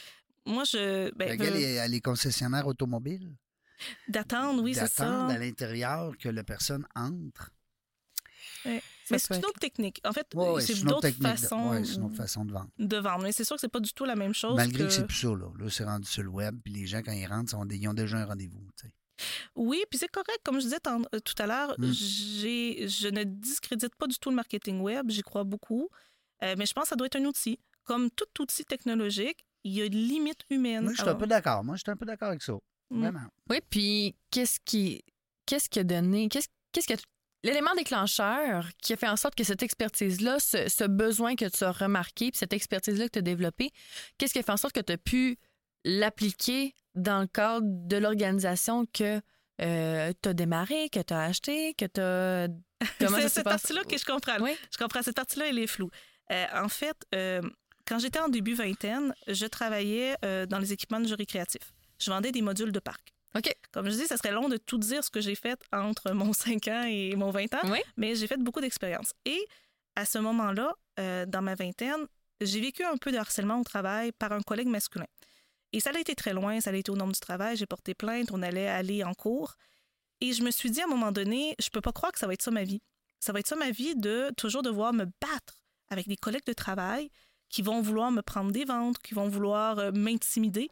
[0.46, 1.10] Moi, je.
[1.16, 3.34] Ben, Regarde veux- les, les concessionnaires automobiles.
[4.08, 5.06] D'attendre, oui, c'est ça.
[5.06, 7.52] D'attendre à l'intérieur que la personne entre.
[9.12, 10.02] Mais c'est une autre technique.
[10.06, 12.16] En fait, Ouais, ouais, c'est une autre d'autres technique de- façons ouais, c'est une autre
[12.16, 12.70] façon de vendre.
[12.78, 13.24] de vendre.
[13.24, 14.56] Mais c'est sûr que c'est pas du tout la même chose.
[14.56, 14.90] Malgré que, que...
[14.94, 15.48] c'est plus ça, là.
[15.60, 17.88] Là, c'est rendu sur le web, puis les gens, quand ils rentrent, sont des- ils
[17.88, 18.94] ont déjà un rendez-vous, tu sais.
[19.56, 20.40] Oui, puis c'est correct.
[20.44, 21.92] Comme je disais euh, tout à l'heure, Mm.
[21.92, 25.10] j'ai, je ne discrédite pas du tout le marketing web.
[25.10, 25.90] J'y crois beaucoup.
[26.44, 27.60] Euh, mais je pense que ça doit être un outil.
[27.84, 30.84] Comme tout outil technologique, il y a une limite humaine.
[30.84, 31.64] Moi, je suis un peu d'accord.
[31.64, 32.54] Moi, je suis un peu d'accord avec ça.
[32.92, 33.00] Mm.
[33.02, 33.28] Vraiment.
[33.50, 35.04] Oui, puis qu'est-ce qui,
[35.48, 36.94] qu'est-ce qui a donné, qu'est-ce, qu'est-ce que
[37.44, 41.64] l'élément déclencheur qui a fait en sorte que cette expertise-là, ce, ce besoin que tu
[41.64, 43.72] as remarqué, puis cette expertise-là que tu as développée,
[44.18, 45.38] qu'est-ce qui a fait en sorte que tu as pu
[45.84, 49.22] l'appliquer dans le cadre de l'organisation que
[49.62, 52.48] euh, tu as démarré, que tu as acheté, que tu as.
[53.00, 54.40] Comment C'est cette partie-là que je comprends.
[54.40, 54.56] Oui.
[54.72, 55.02] Je comprends.
[55.02, 55.90] Cette partie-là, elle est floue.
[56.32, 57.42] Euh, en fait, euh,
[57.86, 61.74] quand j'étais en début vingtaine, je travaillais dans les équipements de jeux récréatifs.
[62.00, 63.14] Je vendais des modules de parc.
[63.36, 63.54] OK.
[63.72, 66.34] Comme je dis, ça serait long de tout dire ce que j'ai fait entre mon
[66.34, 67.80] 5 ans et mon 20 ans, Oui.
[67.98, 69.14] mais j'ai fait beaucoup d'expériences.
[69.26, 69.40] Et
[69.96, 72.08] à ce moment-là, euh, dans ma vingtaine,
[72.42, 75.08] j'ai vécu un peu de harcèlement au travail par un collègue masculin.
[75.74, 77.94] Et ça a été très loin, ça a été au nombre du travail, j'ai porté
[77.94, 79.56] plainte, on allait aller en cours.
[80.22, 82.26] Et je me suis dit à un moment donné, je peux pas croire que ça
[82.28, 82.82] va être ça ma vie.
[83.20, 86.54] Ça va être ça ma vie de toujours devoir me battre avec des collègues de
[86.54, 87.10] travail
[87.50, 90.70] qui vont vouloir me prendre des ventes, qui vont vouloir euh, m'intimider.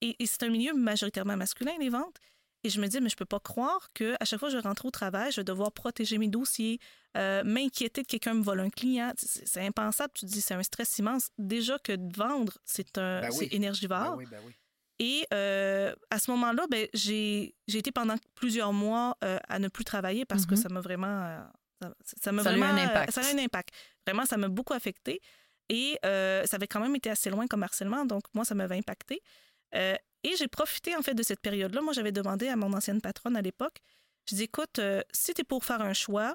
[0.00, 2.16] Et, et c'est un milieu majoritairement masculin, les ventes.
[2.64, 4.60] Et je me dis, mais je peux pas croire que à chaque fois que je
[4.60, 6.80] rentre au travail, je vais devoir protéger mes dossiers,
[7.16, 9.12] euh, m'inquiéter de quelqu'un me vole un client.
[9.16, 10.12] C'est c'est impensable.
[10.14, 11.30] Tu te dis, c'est un stress immense.
[11.38, 13.36] Déjà que de vendre, c'est un, Ben oui.
[13.50, 14.00] c'est énergivore.
[14.00, 14.52] Ben oui, ben oui.
[14.98, 19.68] Et euh, à ce moment-là, ben, j'ai j'ai été pendant plusieurs mois euh, à ne
[19.68, 20.60] plus travailler parce que Mhm.
[20.62, 21.22] ça m'a vraiment.
[21.24, 21.38] euh,
[21.80, 22.82] ça- ça m'a Ça a eu un vraiment.
[22.90, 23.12] impact.
[23.12, 23.68] Ça a eu un impact.
[24.06, 25.20] Vraiment, ça m'a beaucoup affecté.
[25.68, 28.78] Et euh, ça avait quand même été assez loin comme harcèlement, donc moi, ça m'avait
[28.78, 29.20] impacté.
[29.74, 31.80] Euh, et j'ai profité, en fait, de cette période-là.
[31.82, 33.78] Moi, j'avais demandé à mon ancienne patronne à l'époque,
[34.28, 36.34] je dis, écoute, euh, si tu es pour faire un choix,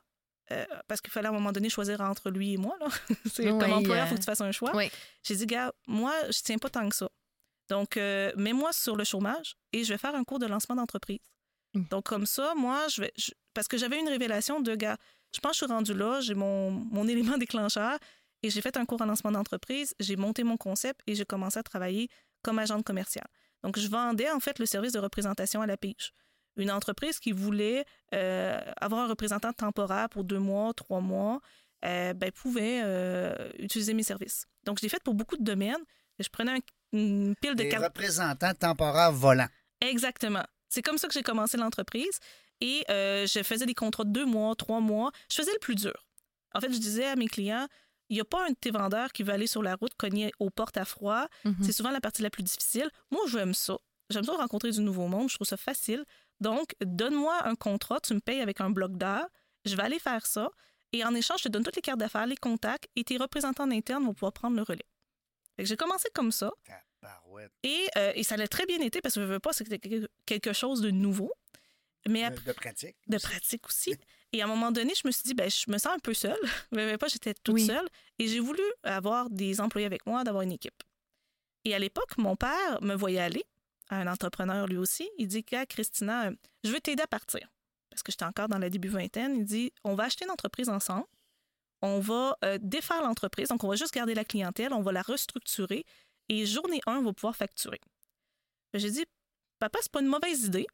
[0.52, 2.88] euh, parce qu'il fallait à un moment donné choisir entre lui et moi, là.
[3.34, 4.72] C'est Oui, comme employeur, il faut que tu fasses un choix.
[4.76, 4.90] oui.
[5.24, 7.10] J'ai dit, gars, moi, je tiens pas tant que ça.
[7.70, 11.20] Donc, mets-moi sur le chômage et je vais faire un cours de lancement d'entreprise.
[11.74, 11.84] Mm.
[11.90, 13.14] Donc, comme ça, moi, je vais.
[13.18, 14.98] je- parce que j'avais une révélation de, gars,
[15.34, 17.98] je pense que je suis rendue là, j'ai mon, mon élément déclencheur
[18.44, 21.60] et j'ai fait un cours en lancement d'entreprise, j'ai monté mon concept et j'ai commencé
[21.60, 22.10] à travailler
[22.42, 23.28] comme agente commerciale.
[23.64, 26.14] Donc, je vendais en fait le service de représentation à la pige.
[26.58, 31.40] Une entreprise qui voulait euh, avoir un représentant temporaire pour deux mois, trois mois,
[31.86, 34.46] euh, ben, pouvait euh, utiliser mes services.
[34.66, 35.84] Donc, je l'ai fait pour beaucoup de domaines.
[36.20, 36.60] Je prenais un-
[36.98, 37.86] une pile de Des cartes.
[37.86, 39.48] représentants temporaires volants.
[39.80, 40.44] Exactement.
[40.70, 42.20] C'est comme ça que j'ai commencé l'entreprise.
[42.60, 45.12] Et je faisais des contrats de deux mois, trois mois.
[45.30, 45.94] Je faisais le plus dur.
[46.54, 47.68] En fait, je disais à mes clients,
[48.12, 50.32] il n'y a pas un de tes vendeurs qui veut aller sur la route cogner
[50.40, 51.28] aux portes à froid.
[51.46, 51.56] Mhm.
[51.64, 52.90] C'est souvent la partie la plus difficile.
[53.10, 53.78] Moi, j'aime ça.
[54.10, 55.30] J'aime ça rencontrer du nouveau monde.
[55.30, 56.04] Je trouve ça facile.
[56.42, 59.28] Donc, donne-moi un contrat, tu me payes avec un bloc d'heures.
[59.66, 60.50] Je vais aller faire ça.
[60.92, 63.70] Et en échange, je te donne toutes les cartes d'affaires, les contacts, et tes représentants
[63.72, 64.86] internes vont pouvoir prendre le relais.
[65.58, 66.52] J'ai commencé comme ça.
[67.64, 69.80] Et, euh, et ça l'a très bien été parce que je veux pas, c'était
[70.26, 71.32] quelque- chose de nouveau.
[72.10, 72.98] Mais après, de pratique.
[73.08, 73.92] de pratique aussi.
[74.34, 76.14] Et à un moment donné, je me suis dit, ben, je me sens un peu
[76.14, 76.40] seule.
[76.72, 77.66] Je ne pas, j'étais toute Oui.
[77.66, 77.88] seule.
[78.18, 80.82] Et j'ai voulu avoir des employés avec moi, d'avoir une équipe.
[81.66, 83.44] Et à l'époque, mon père me voyait aller,
[83.90, 85.10] un entrepreneur lui aussi.
[85.18, 86.32] Il dit, gars, Christina,
[86.64, 87.50] je veux t'aider à partir.
[87.90, 89.36] Parce que j'étais encore dans la début vingtaine.
[89.36, 91.06] Il dit, on va acheter une entreprise ensemble.
[91.82, 93.50] On va euh, défaire l'entreprise.
[93.50, 94.72] Donc, on va juste garder la clientèle.
[94.72, 95.84] On va la restructurer.
[96.30, 97.82] Et journée 1, on va pouvoir facturer.
[98.74, 99.06] J'ai dit,
[99.60, 100.68] papa, c'est pas une mauvaise idée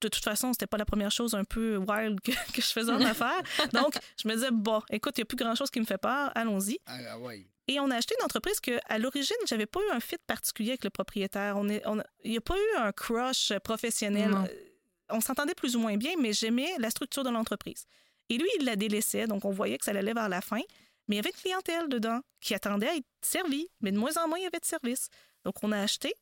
[0.00, 2.92] de toute façon, c'était pas la première chose un peu wild que, que je faisais
[2.92, 3.42] en affaires.
[3.72, 6.30] Donc, je me disais, bon, écoute, il n'y a plus grand-chose qui me fait peur,
[6.34, 6.78] allons-y.
[6.86, 7.46] Ah, ah ouais.
[7.68, 10.70] Et on a acheté une entreprise que, à l'origine, j'avais pas eu un fit particulier
[10.70, 11.56] avec le propriétaire.
[11.56, 14.30] On est, on il n'y a pas eu un crush professionnel.
[14.30, 14.44] Non.
[14.44, 17.86] Euh, On s'entendait plus ou moins bien, mais j'aimais la structure de l'entreprise.
[18.28, 20.60] Et lui, il la délaissait, donc on voyait que ça allait vers la fin.
[21.08, 24.16] Mais il y avait une clientèle dedans qui attendait à être servie, mais de moins
[24.16, 25.08] en moins, il y avait de service.
[25.44, 26.12] Donc, on a acheté,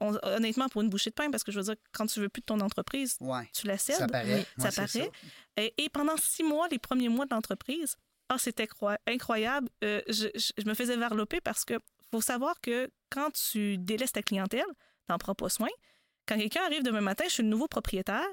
[0.00, 2.28] on- honnêtement, pour une bouchée de pain, parce que je veux dire, quand tu veux
[2.28, 3.48] plus de ton entreprise, Ouais.
[3.54, 3.96] tu la cèdes.
[3.96, 4.46] Ça paraît.
[4.58, 5.10] ça paraît.
[5.56, 7.96] Et, et pendant six mois, les premiers mois de l'entreprise,
[8.28, 8.68] ah, c'était
[9.06, 9.68] incroyable.
[9.84, 11.74] Euh, je, je- je me faisais varloper parce que
[12.10, 14.66] faut savoir que quand tu délaisses ta clientèle,
[15.08, 15.68] t'en prends pas soin.
[16.26, 18.26] Quand quelqu'un arrive demain matin, je suis le nouveau propriétaire,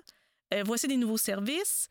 [0.53, 1.87] euh, voici des nouveaux services,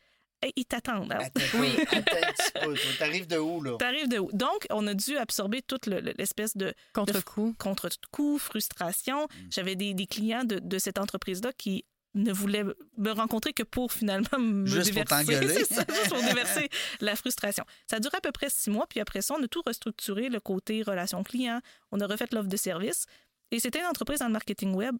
[0.57, 1.12] ils t'attendent.
[1.12, 1.18] hein.
[1.20, 1.68] Attends, oui.
[2.98, 3.76] T'arrives de où, là?
[3.78, 4.31] T'arrives de où?
[4.33, 7.55] Donc, on a dû absorber toute le- le- l'espèce de Contre-coup.
[7.59, 9.28] contre-coup, frustration.
[9.50, 12.64] J'avais des, des clients de, de cette entreprise-là qui ne voulaient
[12.98, 15.24] me rencontrer que pour finalement me Juste pour déverser.
[15.26, 15.55] t'engueuler.
[15.64, 16.68] C'est ça, juste pour déverser
[17.00, 17.64] la frustration.
[17.88, 20.28] Ça a duré à peu près six mois, puis après ça, on a tout restructuré,
[20.28, 23.07] le côté relation client, on a refait l'offre de service.
[23.50, 24.94] Et c'était une entreprise dans le marketing web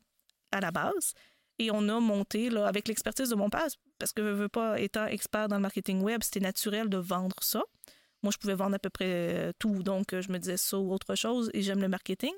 [0.53, 1.13] à la base.
[1.59, 3.67] Et on a monté, là, avec l'expertise de mon père,
[4.03, 7.37] parce que je veux pas, étant expert dans le marketing web, c'était naturel de vendre
[7.41, 7.63] ça.
[8.25, 10.77] Moi, je pouvais vendre à peu près euh, tout, donc euh, je me disais ça
[10.79, 12.33] ou autre chose, et j'aime le marketing.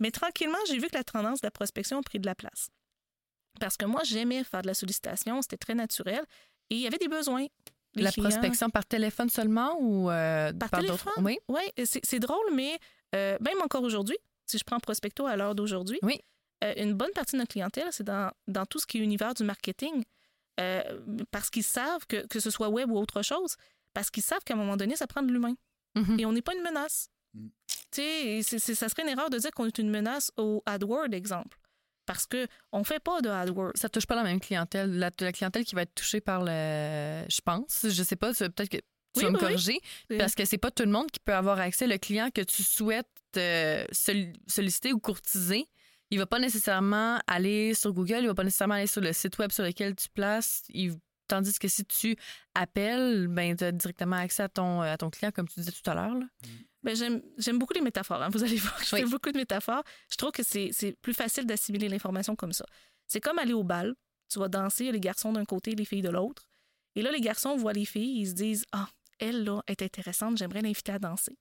[0.00, 2.70] Mais tranquillement, j'ai vu que la tendance de la prospection a pris de la place.
[3.60, 6.24] Parce que moi, j'aimais faire de la sollicitation, c'était très naturel,
[6.70, 7.46] et il y avait des besoins.
[7.94, 11.24] Les La clients- prospection par téléphone seulement ou euh, Par d'autres- téléphone?
[11.24, 11.38] Oui.
[11.48, 12.78] Oui, c'est c'est drôle, mais
[13.14, 16.18] euh, même encore aujourd'hui, si je prends Prospecto à l'heure d'aujourd'hui, Oui.
[16.64, 19.34] euh, une bonne partie de notre clientèle, c'est dans, dans tout ce qui est univers
[19.34, 20.02] du marketing,
[20.60, 20.82] euh,
[21.30, 23.56] parce qu'ils savent que, que ce soit web ou autre chose,
[23.94, 25.54] parce qu'ils savent qu'à un moment donné, ça prend de l'humain.
[25.94, 26.20] Mhm.
[26.20, 27.08] Et on n'est pas une menace.
[27.34, 27.46] Mm.
[27.90, 31.58] Tu sais, ça serait une erreur de dire qu'on est une menace au AdWord, exemple.
[32.04, 33.72] Parce que on fait pas de AdWords.
[33.74, 34.98] Ça touche pas la même clientèle.
[34.98, 37.24] La, la clientèle qui va être touchée par le.
[37.28, 37.86] Je pense.
[37.88, 38.32] Je sais pas.
[38.32, 38.82] Peut-être que tu
[39.16, 39.40] Oui, vas me oui, oui.
[39.40, 39.80] corriger.
[40.10, 40.18] Oui.
[40.18, 41.86] Parce que c'est pas tout le monde qui peut avoir accès.
[41.86, 45.66] Le client que tu souhaites euh, solli- solliciter ou courtiser,
[46.10, 49.38] il va pas nécessairement aller sur Google, il va pas nécessairement aller sur le site
[49.38, 50.62] web sur lequel tu places.
[50.68, 50.94] Il-
[51.28, 52.16] Tandis que si tu
[52.54, 55.90] appelles, ben, tu as directement accès à ton, à ton client, comme tu disais tout
[55.90, 56.14] à l'heure.
[56.14, 56.24] là.
[56.84, 58.22] Ben, j'aime, j'aime beaucoup les métaphores.
[58.22, 58.28] hein.
[58.30, 59.00] Vous allez voir, je Oui.
[59.02, 59.82] fais beaucoup de métaphores.
[60.08, 62.64] Je trouve que c'est, c'est plus facile d'assimiler l'information comme ça.
[63.08, 63.96] C'est comme aller au bal.
[64.28, 66.46] Tu vas danser, il y a les garçons d'un côté, les filles de l'autre.
[66.94, 68.88] Et là, les garçons voient les filles, ils se disent Ah,
[69.18, 71.36] elle, là, est intéressante, j'aimerais l'inviter à danser.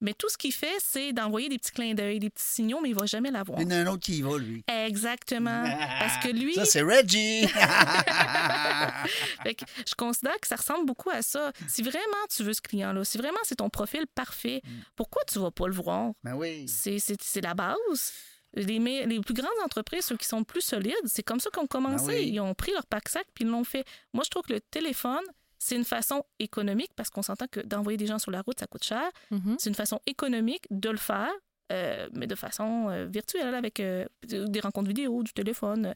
[0.00, 2.90] Mais tout ce qu'il fait, c'est d'envoyer des petits clins d'œil, des petits signaux, mais
[2.90, 3.60] il va jamais la voir.
[3.60, 4.64] Il y en a un autre qui y va, lui.
[4.68, 5.64] Exactement.
[5.98, 7.46] Parce que lui, Ça, c'est Reggie.
[9.42, 11.52] Fait que je considère que ça ressemble beaucoup à ça.
[11.66, 12.02] Si vraiment
[12.34, 14.62] tu veux ce client-là, si vraiment c'est ton profil parfait,
[14.94, 16.12] pourquoi tu vas pas le voir?
[16.22, 16.66] ben oui.
[16.68, 18.12] C'est, la base.
[18.54, 22.06] Les, plus grandes entreprises, ceux qui sont plus solides, c'est comme ça qu'ils ont commencé.
[22.06, 22.30] Ben oui.
[22.34, 23.84] Ils ont pris leur pack-sac puis ils l'ont fait.
[24.12, 25.24] Moi, je trouve que le téléphone,
[25.68, 28.66] c'est une façon économique parce qu'on s'entend que d'envoyer des gens sur la route, ça
[28.66, 29.10] coûte cher.
[29.30, 29.56] Mhm.
[29.58, 31.30] C'est une façon économique de le faire,
[31.72, 35.92] euh, mais de façon euh, virtuelle avec euh, des rencontres vidéo, du téléphone.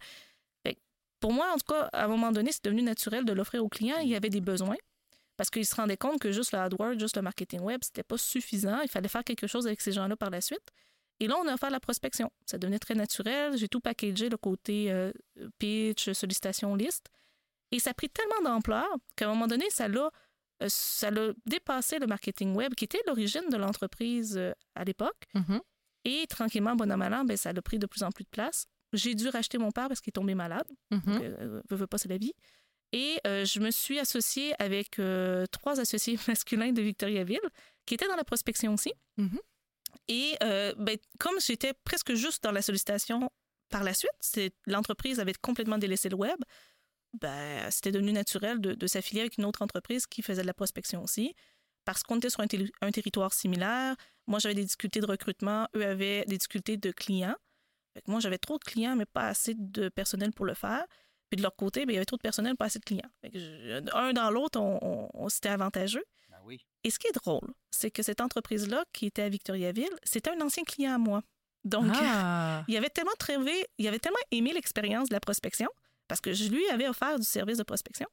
[0.62, 0.76] Fait
[1.20, 3.70] pour moi, en tout cas, à un moment donné, c'est devenu naturel de l'offrir aux
[3.70, 3.96] clients.
[4.02, 4.76] Il y avait des besoins
[5.38, 8.18] parce qu'ils se rendaient compte que juste le AdWords, juste le marketing web, c'était pas
[8.18, 8.78] suffisant.
[8.82, 10.68] Il fallait faire quelque chose avec ces gens-là par la suite.
[11.18, 12.30] Et là, on a offert la prospection.
[12.44, 13.56] Ça devenait très naturel.
[13.56, 14.92] J'ai tout packagé, le côté
[15.58, 17.08] pitch, sollicitation, liste.
[17.72, 20.10] Et ça a pris tellement d'ampleur qu'à un moment donné, ça l'a
[20.62, 25.24] euh, ça l'a dépassé le marketing web, qui était l'origine de l'entreprise euh, à l'époque.
[25.34, 25.60] Mhm.
[26.04, 28.28] Et tranquillement, bon an, mal an, ben, ça a pris de plus en plus de
[28.30, 28.66] place.
[28.92, 30.66] J'ai dû racheter mon père parce qu'il est tombé malade.
[30.90, 32.34] Donc, euh, veut, veut pas, c'est la vie.
[32.92, 37.40] Et euh, je me suis associée avec euh, trois associés masculins de Victoriaville
[37.86, 38.92] qui étaient dans la prospection aussi.
[39.16, 39.38] Mhm.
[40.08, 43.30] Et ben, comme j'étais presque juste dans la sollicitation
[43.70, 46.38] par la suite, c'est- l'entreprise avait complètement délaissé le web,
[47.14, 50.54] ben, c'était devenu naturel de, de s'affilier avec une autre entreprise qui faisait de la
[50.54, 51.34] prospection aussi.
[51.84, 53.96] Parce qu'on était sur un, territoire similaire.
[54.28, 55.66] Moi, j'avais des difficultés de recrutement.
[55.74, 57.34] Eux avaient des difficultés de clients.
[57.92, 60.84] Fait que moi, j'avais trop de clients, mais pas assez de personnel pour le faire.
[61.28, 63.10] Puis de leur côté, ben, il y avait trop de personnel, pas assez de clients.
[63.32, 66.04] Je- un dans l'autre, on, on- on- c'était avantageux.
[66.30, 66.64] Ben oui.
[66.84, 70.40] Et ce qui est drôle, c'est que cette entreprise-là, qui était à Victoriaville, c'était un
[70.40, 71.22] ancien client à moi.
[71.64, 72.64] Donc, Ah.
[72.68, 75.68] il avait tellement trouvé, il avait tellement aimé l'expérience de la prospection,
[76.12, 78.06] parce que je lui avais offert du service de prospection,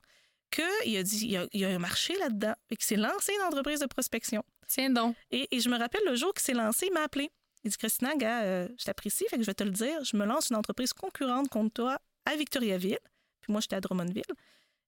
[0.49, 3.33] qu'il a dit, il y a, il a un marché là-dedans, et qu'il s'est lancé
[3.33, 4.41] une entreprise de prospection.
[4.69, 5.17] Tiens donc.
[5.31, 7.29] Et, et je me rappelle le jour qu'il s'est lancé, il m'a appelé.
[7.65, 10.15] Il dit, Christina, gars, euh, je t'apprécie, fait que je vais te le dire, je
[10.15, 12.99] me lance une entreprise concurrente contre toi à Victoriaville,
[13.41, 14.23] puis moi, j'étais à Drummondville.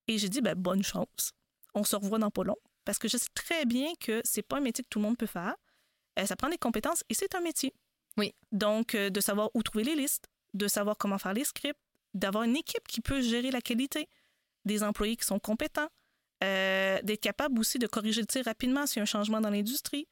[0.08, 1.32] Et j'ai dit, ben, bonne chance.
[1.74, 2.56] On se revoit dans pas long.
[2.86, 5.18] Parce que je sais très bien que c'est pas un métier que tout le monde
[5.18, 5.54] peut faire.
[6.18, 7.74] Euh, ça prend des compétences et c'est un métier.
[8.16, 8.34] Oui.
[8.52, 11.78] Donc, euh, de savoir où trouver les listes, de savoir comment faire les scripts,
[12.14, 14.08] d'avoir une équipe qui peut gérer la qualité,
[14.64, 15.88] des employés qui sont compétents,
[16.44, 19.50] euh, d'être capable aussi de corriger le tir rapidement s'il y a un changement dans
[19.50, 20.06] l'industrie.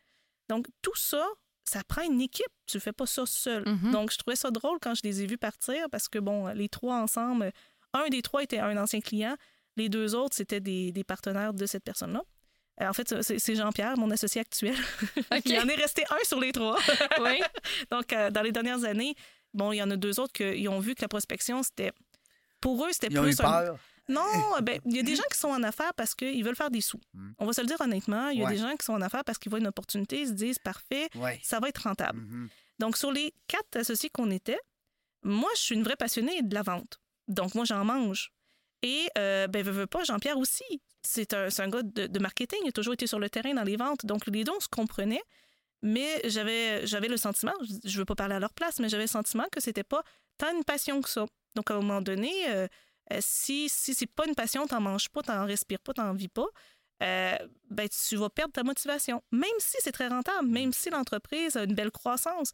[0.49, 1.27] Donc, tout ça,
[1.65, 2.47] ça prend une équipe.
[2.67, 3.69] Tu ne fais pas ça seul.
[3.69, 3.93] Mhm.
[3.93, 6.69] Donc, je trouvais ça drôle quand je les ai vus partir parce que, bon, les
[6.69, 7.53] trois ensemble,
[7.93, 9.37] un des trois était un ancien client,
[9.77, 12.23] les deux autres, c'était des, des partenaires de cette personne-là.
[12.81, 14.75] Euh, En fait, c'est Jean-Pierre, mon associé actuel.
[15.45, 16.79] il en est resté un sur les trois.
[17.21, 17.41] Oui.
[17.91, 19.15] Donc, euh, dans les dernières années,
[19.55, 21.93] bon, il y en a deux autres qui ont vu que la prospection, c'était.
[22.61, 23.45] Pour eux, c'était Ils ont eu plus.
[23.45, 23.77] un-.
[24.09, 24.23] Non,
[24.63, 26.81] ben, il y a des gens qui sont en affaires parce qu'ils veulent faire des
[26.81, 27.01] sous.
[27.15, 27.31] Mm.
[27.39, 28.29] On va se le dire honnêtement.
[28.31, 28.53] Il y a Ouais.
[28.53, 31.09] des gens qui sont en affaires parce qu'ils voient une opportunité, ils se disent parfait,
[31.43, 32.19] ça va être rentable.
[32.21, 32.49] Mhm.
[32.81, 34.59] Donc, sur les quatre associés qu'on était,
[35.23, 37.01] moi, je suis une vraie passionnée de la vente.
[37.29, 38.33] Donc, moi, j'en mange.
[38.83, 40.65] Et, euh, ben, veux, veux pas, Jean-Pierre aussi.
[41.03, 42.59] C'est un, un gars de, de marketing.
[42.65, 44.05] Il a toujours été sur le terrain dans les ventes.
[44.07, 45.23] Donc, les deux, on se comprenait.
[45.83, 47.53] Mais j'avais, j'avais le sentiment,
[47.85, 50.03] je- veux pas parler à leur place, mais j'avais le sentiment que c'était pas
[50.39, 51.27] tant une passion que ça.
[51.55, 52.67] Donc, à un moment donné, euh,
[53.13, 56.29] euh, si, si c'est pas une passion, t'en manges pas, t'en respires pas, t'en vis
[56.29, 56.47] pas,
[57.03, 57.37] euh,
[57.71, 59.23] ben, tu vas perdre ta motivation.
[59.33, 62.53] Même si c'est très rentable, même si l'entreprise a une belle croissance.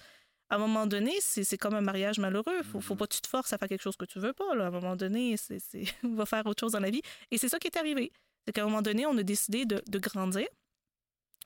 [0.49, 2.63] À un moment donné, c'est comme un mariage malheureux.
[2.63, 4.55] Faut, faut pas que tu te forces à faire quelque chose que tu veux pas.
[4.55, 4.67] Là.
[4.67, 5.59] À un moment donné, c'est
[6.05, 7.03] va faire autre chose dans la vie.
[7.33, 8.13] Et c'est ça qui est arrivé.
[8.47, 10.47] C'est qu'à un moment donné, on a décidé de, de grandir.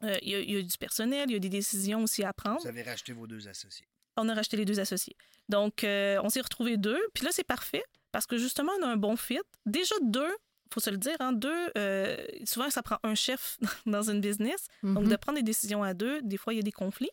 [0.02, 2.24] Euh, Il y, a- il y a du personnel, il y a des décisions aussi
[2.24, 3.86] à prendre Vous avez racheté vos deux associés.
[4.16, 5.16] on a racheté les deux associés.
[5.48, 7.00] Donc, euh, on s'est retrouvés deux.
[7.14, 9.40] Puis là, c'est parfait parce que justement, on a un bon fit.
[9.66, 10.32] Déjà deux,
[10.72, 14.66] faut se le dire, hein, deux, euh, souvent, ça prend un chef dans une business.
[14.82, 15.08] Donc, Mhm.
[15.10, 17.10] de prendre des décisions à deux, des fois, il y a des conflits.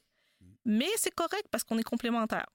[0.65, 2.47] Mais c'est correct parce qu'on est complémentaires.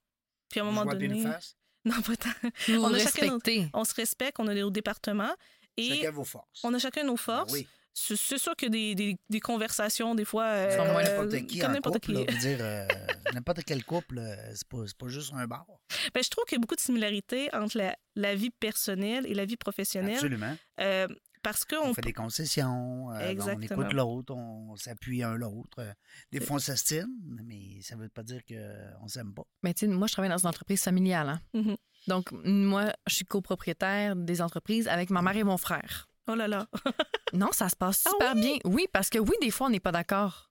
[0.51, 1.07] Puis à un moment donné.
[1.07, 1.57] une face.
[1.85, 2.29] Non, pas tant.
[2.69, 3.69] Vous on vous a chacun respectez.
[3.75, 5.35] On se respecte, on a nos départements.
[5.77, 6.61] Et Chacun vos forces.
[6.63, 7.53] on a chacun nos Ah forces.
[7.55, 7.67] oui.
[7.95, 10.45] C'est sûr qu'il y a des, des- des conversations, des fois.
[10.47, 12.25] euh, Sont moins n'importe qui comme en n'importe couple, qui.
[12.27, 12.87] là, dire, euh,
[13.35, 15.67] n'importe quel couple, euh, c'est pas, c'est pas juste un bar.
[16.15, 19.35] Ben, je trouve qu'il y a beaucoup de similarités entre la, la vie personnelle et
[19.35, 20.15] la vie professionnelle.
[20.15, 20.57] Absolument.
[20.81, 21.07] Euh,
[21.43, 25.79] parce On, qu'on fait des concessions, euh, on écoute l'autre, on s'appuie un l'autre.
[25.81, 25.93] Euh,
[26.31, 27.09] Des fois, on s'estime,
[27.45, 29.43] mais ça veut pas dire qu'on s'aime pas.
[29.65, 31.29] Mais tu sais, moi, je travaille dans une entreprise familiale.
[31.29, 31.41] hein.
[31.53, 31.77] Mhm.
[32.07, 36.09] Donc, moi, je suis copropriétaire des entreprises avec ma mère et mon frère.
[36.29, 36.67] Oh là là.
[37.35, 38.59] Non, ça se passe Ah super bien.
[38.65, 40.51] Oui, parce que oui, des fois, on n'est pas d'accord.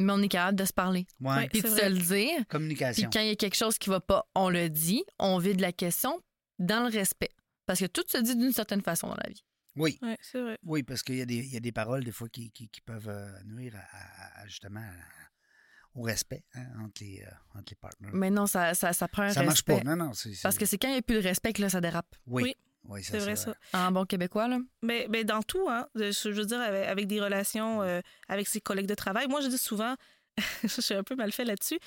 [0.00, 1.06] Mais on est capable de se parler.
[1.20, 1.48] Ouais.
[1.48, 2.36] Puis de se le dire.
[2.38, 3.10] Puis Communication.
[3.12, 5.04] quand il y a quelque chose qui va pas, on le dit.
[5.20, 6.20] On vide la question
[6.58, 7.28] dans le respect.
[7.66, 9.44] Parce que tout se dit d'une certaine façon dans la vie.
[9.76, 9.98] Oui.
[10.02, 10.58] Oui, c'est vrai.
[10.64, 12.68] Oui, parce qu'il y, a des- il y a des paroles, des fois, qui, qui-
[12.68, 17.76] qui peuvent euh, nuire à, justement à- au respect hein, entre, les, euh, entre les
[17.76, 18.10] partenaires.
[18.14, 19.84] Mais non, ça, ça, ça prend un Ça marche respect.
[19.84, 19.94] pas.
[19.94, 20.12] Non, non.
[20.12, 21.80] c'est- c'est- Parce que c'est quand il n'y a plus de respect que là, ça
[21.80, 22.16] dérape.
[22.26, 22.42] Oui.
[22.42, 22.54] Oui.
[22.84, 23.54] Oui, C'est vrai ça.
[23.72, 24.58] En bon québécois, là?
[24.82, 28.48] Mais, mais dans tout, hein, je je veux dire, avec, avec des relations euh, avec
[28.48, 29.94] ses collègues de travail, moi, je dis souvent,
[30.64, 31.78] je suis un peu mal fait là-dessus,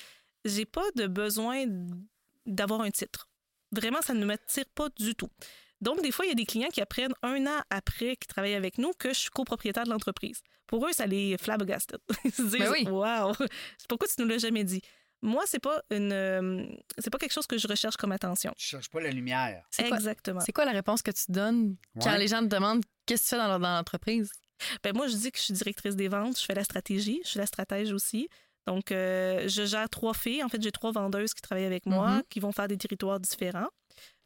[0.44, 1.64] j'ai pas de besoin
[2.46, 3.28] d'avoir un titre.
[3.72, 5.30] Vraiment, ça ne m'attire pas du tout.
[5.80, 8.54] Donc, des fois, il y a des clients qui apprennent un an après qu'ils travaillent
[8.54, 10.40] avec nous que je suis copropriétaire de l'entreprise.
[10.66, 11.98] Pour eux, ça les flabbergasted.
[12.24, 12.86] Ils se disent, Ben oui.
[12.88, 13.32] wow,
[13.88, 14.80] pourquoi tu nous l'as jamais dit?
[15.24, 16.66] Moi, c'est pas une, euh,
[16.98, 18.52] c'est pas quelque chose que je recherche comme attention.
[18.56, 19.64] Tu cherches pas la lumière.
[19.70, 20.40] C'est quoi, Exactement.
[20.40, 22.18] c'est quoi la réponse que tu donnes quand Ouais.
[22.18, 24.30] les gens te demandent qu'est-ce que tu fais dans, leur- dans l'entreprise?
[24.82, 27.30] Ben moi, je dis que je suis directrice des ventes, je fais la stratégie, je
[27.30, 28.28] suis la stratège aussi.
[28.66, 30.42] Donc, euh, je gère trois filles.
[30.44, 32.22] En fait, j'ai trois vendeuses qui travaillent avec moi, Mhm.
[32.30, 33.68] qui vont faire des territoires différents.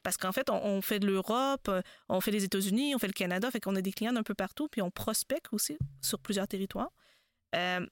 [0.02, 3.08] Parce qu'en fait, on, on fait de l'Europe, euh, on fait les États-Unis, on fait
[3.08, 6.18] le Canada, fait qu'on a des clients d'un peu partout, puis on prospecte aussi sur
[6.20, 6.90] plusieurs territoires.
[7.54, 7.84] Euh,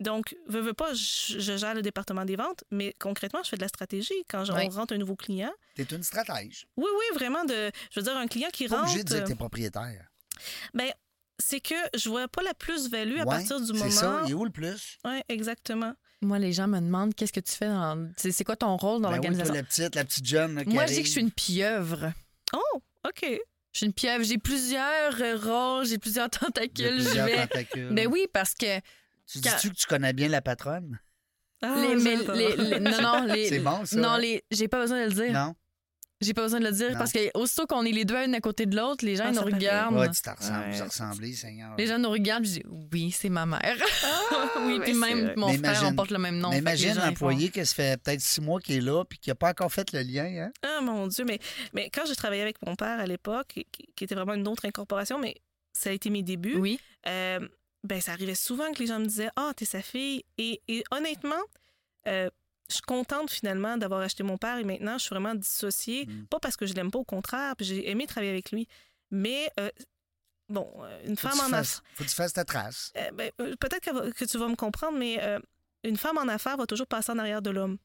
[0.00, 3.56] donc, veux, veux pas, je, je gère le département des ventes, mais concrètement, je fais
[3.56, 4.14] de la stratégie.
[4.28, 4.62] Quand je- Oui.
[4.66, 6.66] on rentre un nouveau client, Tu es une stratège.
[6.76, 9.16] oui, oui, vraiment, de, je veux dire, un client qui Pas rentre, obligé de dire
[9.18, 10.06] euh, que tu es propriétaire.
[10.74, 10.90] ben,
[11.40, 13.90] c'est que je vois pas la plus-value à partir du C'est moment...
[13.90, 14.22] ça.
[14.26, 14.98] Il est où le plus?
[15.04, 15.94] Oui, exactement.
[16.20, 18.10] Moi, les gens me demandent qu'est-ce que tu fais dans.
[18.16, 19.54] C'est c'est quoi ton rôle dans Ben oui, l'organisation?
[19.54, 20.56] la petite, la petite jeune.
[20.56, 22.12] là, qui Moi, je dis que je suis une pieuvre.
[22.52, 23.22] Oh, OK.
[23.72, 24.24] Je suis une pieuvre.
[24.24, 26.98] J'ai plusieurs euh, rôles, j'ai plusieurs tentacules.
[26.98, 27.46] Je plusieurs vais.
[27.46, 27.90] tentacules.
[27.94, 28.80] Ben oui, parce que.
[29.30, 30.98] Tu quand- dis-tu que tu connais bien la patronne?
[31.62, 33.48] Ah, les, mais les- les- non, non, les.
[33.48, 33.96] C'est bon, ça?
[33.96, 35.32] Non, les, j'ai pas besoin de le dire.
[35.32, 35.54] Non?
[36.20, 36.98] J'ai pas besoin de le dire Non?
[36.98, 39.30] parce que aussitôt qu'on est les deux une à côté de l'autre, les gens Ah,
[39.32, 39.94] nous regardent.
[39.96, 41.76] Ouais, tu t'en ressembles, Ouais, ressemblez, Seigneur.
[41.78, 42.62] Les gens nous regardent, je dis
[42.92, 43.60] oui, c'est ma mère.
[44.30, 46.50] Ah, oui, puis même mon Mais frère, imagine- on porte le même nom.
[46.50, 49.34] Mais imagine l'employé qui se fait peut-être six mois qu'il est là puis qui n'a
[49.36, 50.24] pas encore fait le lien.
[50.24, 50.50] Hein?
[50.62, 51.24] Ah, mon Dieu.
[51.24, 51.38] Mais,
[51.72, 54.64] mais quand j'ai travaillé avec mon père à l'époque, qui, qui était vraiment une autre
[54.64, 55.36] incorporation, mais
[55.72, 56.56] ça a été mes débuts.
[56.56, 56.80] Oui.
[57.06, 57.40] euh,
[57.84, 60.24] ben, ça arrivait souvent que les gens me disaient Ah, t'es sa fille.
[60.36, 61.40] Et, et honnêtement,
[62.06, 62.28] euh,
[62.68, 66.06] je suis contente finalement d'avoir acheté mon père et maintenant je suis vraiment dissociée.
[66.06, 66.26] Mm.
[66.26, 68.68] Pas parce que je l'aime pas, au contraire, puis j'ai aimé travailler avec lui.
[69.10, 69.70] Mais, euh,
[70.48, 71.82] bon, euh, une Faut femme en affaires.
[71.94, 72.92] Faut que tu fasses ta trace.
[72.96, 73.80] Euh, ben, peut-être
[74.12, 75.18] que, tu vas me comprendre, mais
[75.84, 77.78] une femme en affaires va toujours passer en arrière de l'homme.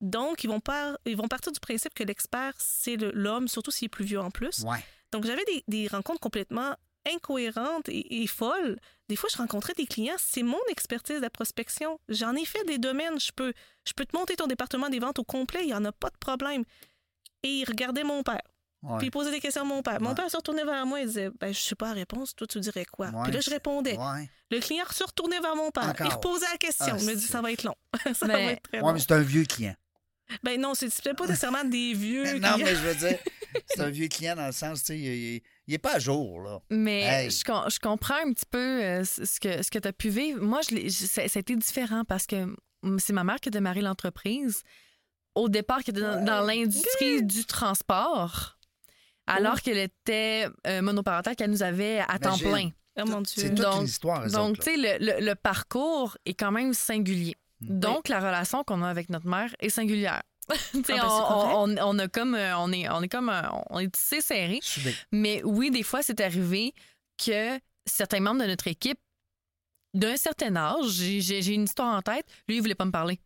[0.00, 3.70] Donc, ils vont, par- ils vont partir du principe que l'expert, c'est le- l'homme, surtout
[3.70, 4.60] s'il est plus vieux en plus.
[4.64, 4.84] Ouais.
[5.12, 6.74] Donc, j'avais des, des rencontres complètement
[7.12, 8.78] incohérentes et, et folles.
[9.08, 11.98] Des fois, je rencontrais des clients, c'est mon expertise de la prospection.
[12.08, 13.18] J'en ai fait des domaines.
[13.20, 13.52] Je peux,
[13.86, 16.10] je peux te monter ton département des ventes au complet, il n'y en a pas
[16.10, 16.64] de problème.
[17.42, 18.40] Et ils regardaient mon père.
[18.82, 18.98] ouais.
[18.98, 20.00] Puis ils posaient des questions à mon père.
[20.00, 20.14] Mon Ouais.
[20.14, 22.60] père se retournait vers moi et disait ben, Je sais pas la réponse, toi, tu
[22.60, 23.96] dirais quoi Ouais, Puis là, je répondais.
[23.98, 24.30] Ouais.
[24.50, 25.88] Le client se retournait vers mon père.
[25.88, 26.06] Encore.
[26.06, 26.86] Il reposait la question.
[26.94, 27.74] Ah, il me dit ça va être long.
[28.14, 28.92] ça Mais- va être très Ouais, long.
[28.92, 29.74] mais c'est un vieux client.
[30.42, 32.58] Ben non, c'est c'est pas nécessairement des vieux non, clients.
[32.58, 33.18] mais je veux dire,
[33.66, 35.98] c'est un vieux client dans le sens, tu sais, il, il- il est pas à
[35.98, 36.60] jour, là.
[36.70, 37.30] Mais Hey.
[37.30, 40.08] je, com- je comprends un petit peu euh, ce que, ce que tu as pu
[40.08, 40.42] vivre.
[40.42, 42.54] Moi, je ça, ça a été différent parce que
[42.98, 44.62] c'est ma mère qui a démarré l'entreprise.
[45.34, 48.58] Au départ, qui était dans, dans l'industrie du transport,
[49.26, 52.70] alors qu'elle était euh, monoparentale, qu'elle nous avait à temps plein.
[53.00, 53.64] Oh mon C'est Dieu.
[53.64, 57.36] Donc- une histoire, Donc, tu sais, le, le- le parcours est quand même singulier.
[57.60, 57.78] Mm.
[57.78, 60.22] Donc, la relation qu'on a avec notre mère est singulière.
[60.74, 63.78] Ah ben, on, on- on a comme, euh, on est, on est comme, euh, on
[63.78, 64.60] est tissé serré.
[65.12, 66.74] Mais oui, des fois, c'est arrivé
[67.24, 68.98] que certains membres de notre équipe,
[69.94, 73.20] d'un certain âge, j'ai- une histoire en tête, lui, il voulait pas me parler.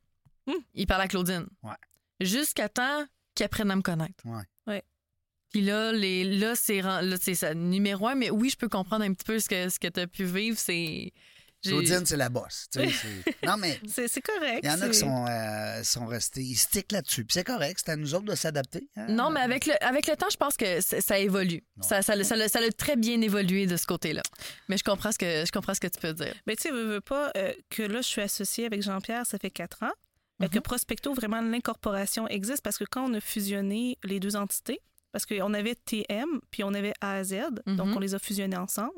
[0.46, 0.52] Hmm.
[0.74, 1.46] Il parlait à Claudine.
[1.62, 1.74] Ouais.
[2.20, 4.24] Jusqu'à temps qu'il apprenne à me connaître.
[4.24, 4.42] Ouais.
[4.66, 4.82] Ouais.
[5.50, 9.04] Puis là, les, là, c'est là, c'est ça, numéro un, mais oui, je peux comprendre
[9.04, 10.58] un petit peu ce que, ce que tu as pu vivre.
[10.58, 11.12] C'est.
[11.64, 12.66] Claudine, c'est la bosse.
[12.72, 14.60] tu sais, c'est- non, mais C'est correct.
[14.62, 17.24] il y en a qui sont, euh, sont restés, ils stickent là-dessus.
[17.24, 18.88] Puis c'est correct, c'est à nous autres de s'adapter.
[18.96, 19.06] hein.
[19.08, 21.64] Non, mais avec le, avec le temps, je pense que ça, évolue.
[21.80, 24.22] Ça, ça, ça, a- ça a très bien évolué de ce côté-là.
[24.68, 26.34] Mais je comprends ce que, je comprends ce que tu peux dire.
[26.46, 29.38] Mais tu sais, veux, veux pas euh, que là, je suis associée avec Jean-Pierre, ça
[29.38, 29.92] fait quatre ans.
[30.38, 30.62] mais Que Mhm.
[30.62, 34.80] Prospecto, vraiment, l'incorporation existe parce que quand on a fusionné les deux entités,
[35.10, 37.36] parce qu'on avait TM puis on avait A à Z,
[37.66, 37.96] donc Mhm.
[37.96, 38.92] on les a fusionnés ensemble,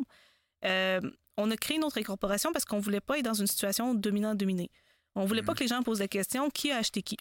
[0.65, 1.01] euh,
[1.39, 4.71] on a créé notre incorporation parce qu'on voulait pas être dans une situation dominant-dominé.
[5.15, 7.17] On voulait pas que les gens posent la question qui a acheté qui?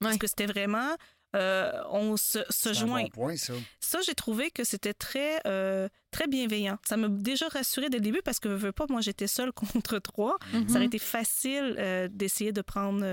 [0.00, 0.96] Parce que c'était vraiment.
[1.34, 3.02] euh, on se, se C'est un joint?
[3.02, 3.52] bon point, ça.
[3.80, 6.78] Ça, j'ai trouvé que c'était très, euh, très bienveillant.
[6.88, 9.98] Ça m'a déjà rassuré dès le début parce que, veux pas, moi, j'étais seule contre
[9.98, 10.36] trois.
[10.54, 10.68] Mhm.
[10.68, 13.04] Ça aurait été facile euh, d'essayer de prendre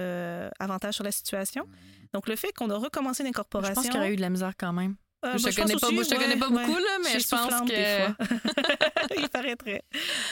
[0.59, 1.67] avantage sur la situation.
[2.13, 3.73] Donc, le fait qu'on a recommencé Je l'incorporation.
[3.75, 4.95] pense qu'il y aurait eu de la misère quand même.
[5.23, 7.19] Euh, je bah, te connais pas, aussi, moi, je te connais pas beaucoup, là, mais
[7.19, 9.17] je pense que- des fois.
[9.17, 9.83] Il paraîtrait.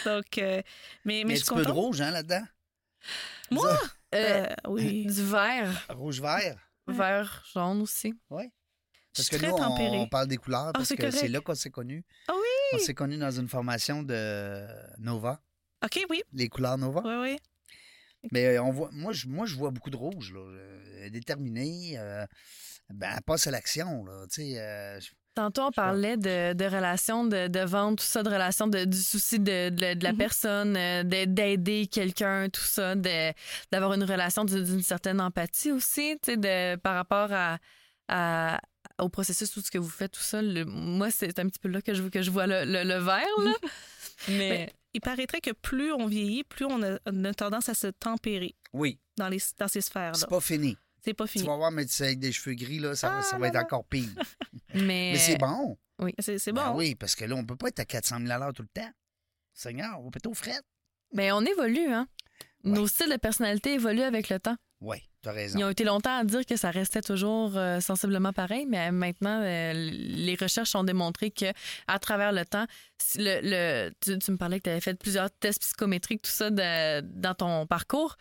[0.06, 0.62] Donc, euh,
[1.06, 2.44] mais, mais Mais je un petit peu de rouge, hein, là-dedans?
[3.52, 3.70] Moi?
[4.14, 5.06] Euh, Euh, oui.
[5.06, 6.58] Du vert, Rouge-vert.
[6.88, 8.14] Vert, jaune aussi.
[8.30, 8.44] Oui.
[9.14, 9.98] Je Parce suis que très nous, on, tempérée.
[9.98, 12.04] on parle des couleurs parce c'est que c'est là qu'on s'est connus.
[12.28, 12.42] Ah oui?
[12.74, 14.66] On s'est connus dans une formation de
[15.00, 15.42] Nova,
[15.84, 16.22] OK, oui.
[16.34, 17.02] les couleurs Nova.
[17.06, 17.38] Oui, oui.
[18.32, 20.40] Mais euh, on voit, moi, je, moi, je vois beaucoup de rouge, là.
[20.40, 21.98] Euh, déterminé.
[22.94, 27.60] Ben, elle passe à l'action, euh, je- Tantôt, on parlait de, de relations de, de
[27.62, 30.18] vente, tout ça, de relations de- du souci de, de- de la Mhm.
[30.18, 36.32] personne, euh, de- d'aider quelqu'un, tout ça, d'avoir une relation d'une certaine empathie aussi, tu
[36.34, 37.60] sais, de- par rapport à,
[38.10, 38.60] à-
[39.00, 40.42] au processus, tout ce que vous faites, tout ça.
[40.42, 43.00] Le- moi, c'est un petit peu là que je, que je vois le, le, là.
[44.28, 47.74] Mais Ben, il paraîtrait que plus on vieillit, plus on a, on a tendance à
[47.74, 50.14] se tempérer oui, dans, les, dans ces sphères-là.
[50.14, 50.78] c'est pas fini.
[51.04, 51.48] C'est pas Tu fini.
[51.48, 53.42] vas voir, mais tu sais, avec des cheveux gris, là, ça, va- Ah, ça non,
[53.42, 54.10] va être encore pire.
[54.76, 55.78] mais, Mais c'est bon.
[56.20, 56.78] C'est c'est Ben bon.
[56.78, 58.68] oui, parce que là, on peut pas être à 400 000 à l'heure tout le
[58.82, 58.90] temps.
[59.54, 60.64] Seigneur, on va péter aux frettes.
[61.14, 62.08] mais on évolue, hein.
[62.64, 64.56] Nos styles de personnalité évoluent avec le temps.
[64.82, 65.60] Oui, t'as raison.
[65.60, 69.42] Ils ont été longtemps à dire que ça restait toujours euh, sensiblement pareil, mais maintenant,
[69.44, 71.46] euh, les recherches ont démontré que
[71.88, 72.66] à travers le temps,
[73.16, 76.50] le, le- tu, tu me parlais que tu avais fait plusieurs tests psychométriques, tout ça,
[76.50, 78.16] de- dans ton parcours.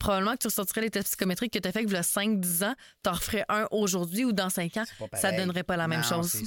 [0.00, 2.64] Probablement que tu ressortirais les tests psychométriques que tu as fait il y a 5-10
[2.64, 2.74] ans,
[3.04, 4.84] tu en referais un aujourd'hui ou dans 5 ans.
[4.86, 5.36] Ça pareil.
[5.38, 6.42] donnerait pas la même Non, chose.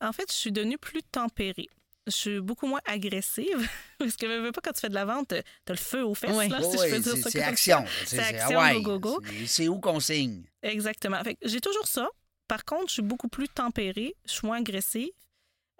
[0.00, 1.66] En fait, je suis devenue plus tempérée.
[2.06, 3.68] Je suis beaucoup moins agressive.
[3.98, 5.28] Parce que, veux, veux pas, quand tu fais de la vente,
[5.64, 6.48] t'as le feu aux fesses, Ouais.
[6.48, 7.84] là, si oui, je peux dire c'est ça c'est action.
[8.04, 9.26] C'est action, ouais, go, go, go.
[9.46, 10.44] c'est- où qu'on signe.
[10.62, 11.20] Exactement.
[11.24, 12.06] Que j'ai toujours ça.
[12.46, 15.08] Par contre, je suis beaucoup plus tempérée, je suis moins agressive.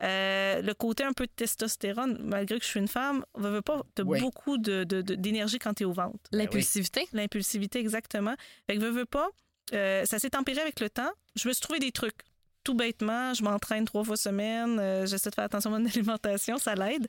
[0.03, 3.63] Euh, le côté un peu de testostérone, malgré que je suis une femme, veux, veux
[3.63, 4.21] pas, Oui.
[4.21, 6.21] beaucoup de- de- de- d'énergie quand tu es aux ventes.
[6.33, 7.09] L'impulsivité.
[7.13, 8.35] L'impulsivité, exactement.
[8.67, 9.29] Fait que veux, veux pas,
[9.73, 11.11] euh, ça s'est tempéré avec le temps.
[11.35, 12.19] Je me suis trouvé des trucs.
[12.63, 15.85] Tout bêtement, je m'entraîne trois fois semaine, euh, j'essaie de faire attention à mon
[16.21, 17.07] alimentation, ça l'aide.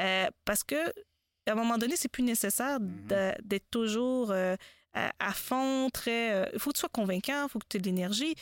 [0.00, 0.88] Euh, parce que,
[1.46, 4.56] à un moment donné, c'est plus nécessaire d'a- d'être toujours euh,
[4.94, 6.50] à, à fond, très.
[6.52, 8.34] Il faut que tu sois convaincant, il faut que tu aies de l'énergie.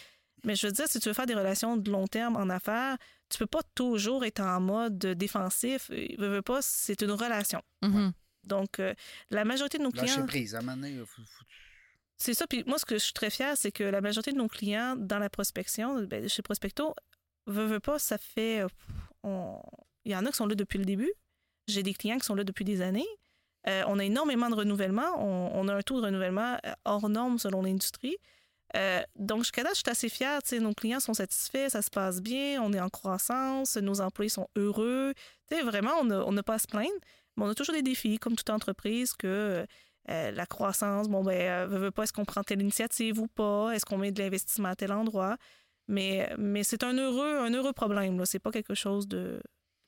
[0.45, 2.97] Mais je veux dire, si tu veux faire des relations de long terme en affaires,
[3.29, 5.91] tu peux pas toujours être en mode défensif.
[5.93, 7.63] Euh, Veux, veux pas, c'est une relation.
[7.83, 8.13] Mhm.
[8.45, 8.93] Donc, euh,
[9.31, 10.27] la majorité de nos Lâcher clients.
[10.27, 10.55] prise.
[10.55, 11.45] À un moment donné, il faut- faut-
[12.19, 12.47] C'est ça.
[12.47, 14.95] Puis moi, ce que je suis très fière, c'est que la majorité de nos clients
[14.97, 16.95] dans la prospection, ben, chez Prospecto,
[17.47, 18.63] veut, veut pas, ça fait.
[18.63, 18.69] euh,
[19.23, 19.61] on-
[20.05, 21.13] Il y en a qui sont là depuis le début.
[21.69, 23.07] J'ai des clients qui sont là depuis des années.
[23.69, 25.15] Euh, on a énormément de renouvellement.
[25.25, 28.17] On, on a un taux de renouvellement hors norme selon l'industrie.
[28.77, 30.41] Euh, donc, jusqu'à date, je suis assez fière.
[30.61, 34.49] Nos clients sont satisfaits, ça se passe bien, on est en croissance, nos employés sont
[34.57, 35.13] heureux.
[35.49, 36.91] Tu sais, vraiment, on n'a pas à se plaindre.
[37.37, 39.67] Mais on a toujours des défis, comme toute entreprise, que
[40.11, 43.71] euh, la croissance, bon, ben, euh, veut, pas, est-ce qu'on prend telle initiative ou pas?
[43.71, 45.37] Est-ce qu'on met de l'investissement à tel endroit?
[45.89, 48.27] Mais, mais c'est un heureux, un heureux problème, là.
[48.27, 49.41] C'est pas quelque chose de,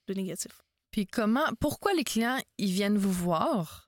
[0.09, 0.53] de négatif.
[0.91, 3.84] Puis comment, pourquoi les clients, ils viennent vous voir?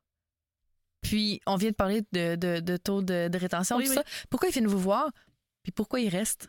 [1.08, 3.96] Puis on vient de parler de, de- de taux de, de rétention, Oui, tout oui.
[3.96, 4.04] ça.
[4.28, 5.10] Pourquoi ils viennent vous voir?
[5.62, 6.48] Puis pourquoi ils restent?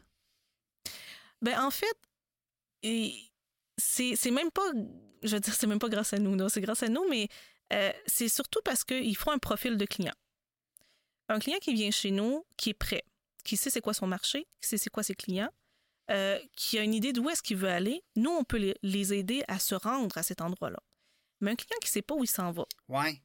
[1.42, 1.96] Ben, en fait,
[3.78, 4.68] c'est même pas,
[5.24, 7.28] je veux dire, c'est même pas grâce à nous, non, c'est grâce à nous, mais
[7.74, 10.14] euh, c'est surtout parce qu'ils font un profil de client.
[11.30, 13.04] Un client qui vient chez nous, qui est prêt,
[13.44, 15.52] qui sait c'est quoi son marché, qui sait c'est quoi ses clients,
[16.10, 19.14] euh, qui a une idée d'où est-ce qu'il veut aller, nous, on peut les, les
[19.14, 20.80] aider à se rendre à cet endroit-là.
[21.42, 23.22] Mais un client qui sait pas où il s'en va, Ouais.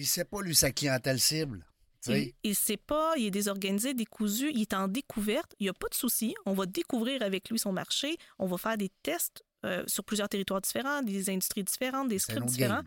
[0.00, 1.66] Il sait pas, lui, sa clientèle cible.
[2.08, 5.74] Il ne sait pas, il est désorganisé, décousu, il est en découverte, il n'y a
[5.74, 6.34] pas de souci.
[6.46, 10.28] On va découvrir avec lui son marché, on va faire des tests euh, sur plusieurs
[10.30, 12.76] territoires différents, des industries différentes, des scripts différents.
[12.76, 12.84] game.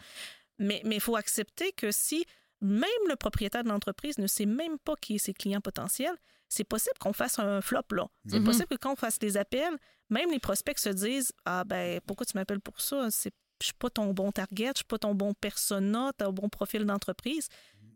[0.57, 2.25] Mais il faut accepter que si
[2.61, 6.15] même le propriétaire de l'entreprise ne sait même pas qui est ses clients potentiels,
[6.49, 8.07] c'est possible qu'on fasse un flop là.
[8.27, 8.45] C'est Mhm.
[8.45, 9.77] possible que quand on fasse les appels,
[10.09, 13.09] même les prospects se disent Ah ben pourquoi tu m'appelles pour ça?
[13.11, 16.49] C'est je suis pas ton bon target, je suis pas ton bon persona, tu bon
[16.49, 17.47] profil d'entreprise.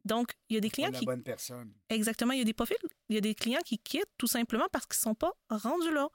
[0.06, 1.74] Donc, il y a des clients la qui bonne personne.
[1.90, 2.32] Exactement.
[2.32, 2.78] Il y a des profils,
[3.10, 5.94] il y a des clients qui quittent tout simplement parce qu'ils ne sont pas rendus
[5.94, 6.08] là.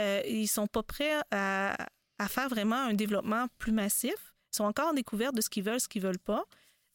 [0.00, 1.76] Euh, ils ne sont pas prêts à,
[2.18, 4.34] à faire vraiment un développement plus massif.
[4.52, 6.44] Ils sont encore en découverte de ce qu'ils veulent, ce qu'ils ne veulent pas.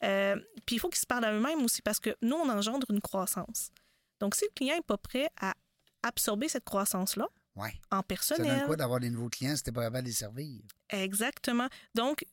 [0.03, 0.35] Euh,
[0.65, 3.01] puis il faut qu'ils se parlent à eux-mêmes aussi parce que nous, on engendre une
[3.01, 3.71] croissance.
[4.19, 5.53] Donc, si le client n'est pas prêt à
[6.03, 7.29] absorber cette croissance-là
[7.61, 7.73] Ouais.
[7.91, 10.13] en Ça donne personnel, quoi d'avoir des nouveaux clients si t'es pas capable de les
[10.15, 10.61] servir?
[10.89, 11.67] Exactement.
[11.95, 12.25] Donc,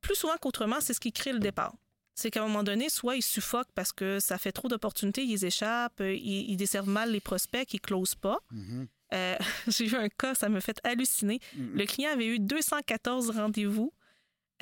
[0.00, 1.74] plus souvent qu'autrement, c'est ce qui crée le départ.
[2.14, 5.44] c'est qu'à un moment donné, soit ils suffoquent parce que ça fait trop d'opportunités, ils
[5.44, 8.38] échappent, euh, ils, ils desservent mal les prospects, ils ne closent pas.
[8.50, 8.88] Mhm.
[9.14, 9.36] Euh,
[9.68, 11.40] J'ai eu un cas, ça me fait halluciner.
[11.56, 11.76] Mhm.
[11.76, 13.92] Le client avait eu 214 rendez-vous.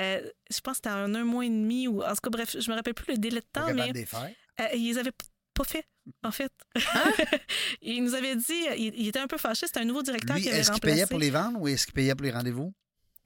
[0.01, 2.57] Euh, je pense que c'était en un mois et demi ou en tout cas bref,
[2.57, 4.31] je me rappelle plus le délai de temps, mais de les faire.
[4.61, 5.11] euh, ils avaient
[5.59, 5.85] pas fait
[6.23, 6.53] en fait.
[7.83, 10.43] il nous avait dit, il, il était un peu fâché, c'était un nouveau directeur Lui,
[10.43, 12.73] qui avait est-ce qu'il payait pour les vendre ou est-ce qu'il payait pour les rendez-vous?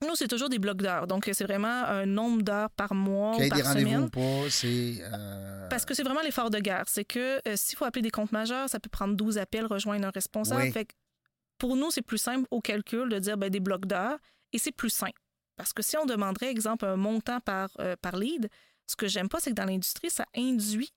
[0.02, 3.44] Nous, c'est toujours des blocs d'heures, donc c'est vraiment un nombre d'heures par mois Qu'il
[3.44, 4.96] y ait des rendez-vous ou pas, c'est.
[5.00, 6.84] euh, Parce que c'est vraiment l'effort de guerre.
[6.88, 10.06] C'est que euh, s'il faut appeler des comptes majeurs, ça peut prendre 12 appels, rejoindre
[10.08, 10.62] un responsable.
[10.62, 10.72] Oui.
[10.72, 10.94] Fait que
[11.58, 14.18] pour nous, c'est plus simple au calcul de dire ben, des blocs d'heures
[14.52, 15.20] et c'est plus simple.
[15.56, 18.48] Parce que si on demanderait, exemple, un montant par, euh, par lead,
[18.88, 20.90] ce que j'aime pas, c'est que dans l'industrie, ça induit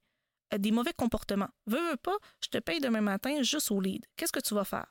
[0.58, 1.50] des mauvais comportements.
[1.68, 4.06] Veux, veux pas, je te paye demain matin juste au lead.
[4.16, 4.88] Qu'est-ce que tu vas faire?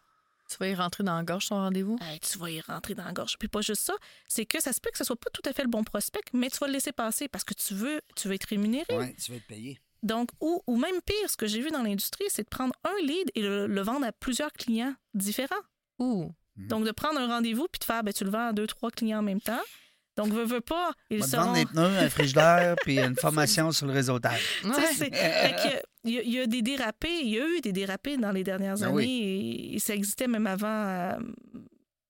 [0.51, 1.99] Tu vas y rentrer dans la gorge ton rendez-vous?
[2.03, 3.39] Hey, tu vas y rentrer dans la gorge.
[3.39, 3.95] Puis pas juste ça,
[4.29, 6.21] c'est que ça se peut que ce soit pas tout à fait le bon prospect,
[6.33, 8.95] mais tu vas le laisser passer parce que tu veux, tu veux être rémunéré.
[8.97, 9.81] Ouais, tu vas être payé.
[10.03, 13.07] Donc, ou, ou même pire, ce que j'ai vu dans l'industrie, c'est de prendre un
[13.07, 15.55] lead et le, le vendre à plusieurs clients différents.
[15.99, 16.31] Ouh.
[16.57, 16.69] Mhm.
[16.69, 18.91] Donc, de prendre un rendez-vous puis de faire, ben, tu le vends à deux, trois
[18.91, 19.63] clients en même temps.
[20.17, 21.53] Donc, veux, veux pas, ils seront...
[21.53, 24.41] des pneus, un frigidaire, puis une formation sur le réseautage.
[24.63, 28.17] Que il y, a- il y a des dérapés, il y a eu des dérapés
[28.19, 29.71] dans les dernières Ben années oui.
[29.73, 31.19] et, et ça existait même avant, euh,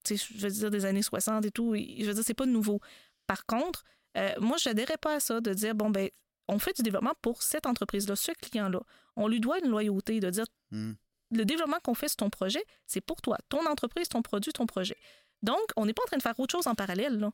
[0.09, 0.15] je
[0.47, 1.75] veux dire, des années 60 et tout.
[1.75, 2.81] Et je veux dire, c'est pas nouveau.
[3.27, 3.85] Par contre,
[4.19, 6.09] euh, moi, je n'adhérais pas à ça de dire, bon, ben,
[6.49, 8.81] on fait du développement pour cette entreprise-là, ce client-là.
[9.17, 10.93] On lui doit une loyauté de dire, Hmm.
[11.31, 14.67] le développement qu'on fait sur ton projet, c'est pour toi, ton entreprise, ton produit, ton
[14.67, 14.97] projet.
[15.43, 17.19] Donc, on n'est pas en train de faire autre chose en parallèle.
[17.19, 17.31] Là.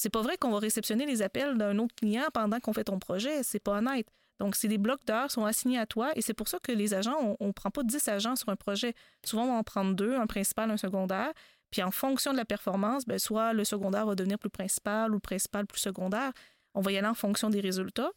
[0.00, 3.00] C'est pas vrai qu'on va réceptionner les appels d'un autre client pendant qu'on fait ton
[3.00, 3.42] projet.
[3.42, 4.06] C'est pas honnête.
[4.38, 6.94] Donc, c'est des blocs d'heures sont assignés à toi et c'est pour ça que les
[6.94, 8.94] agents, on ne prend pas 10 agents sur un projet.
[9.24, 11.32] Souvent, on va en prendre deux, un principal, un secondaire.
[11.72, 15.14] Puis en fonction de la performance, ben, soit le secondaire va devenir plus principal ou
[15.14, 16.30] le principal plus secondaire.
[16.74, 18.12] On va y aller en fonction des résultats.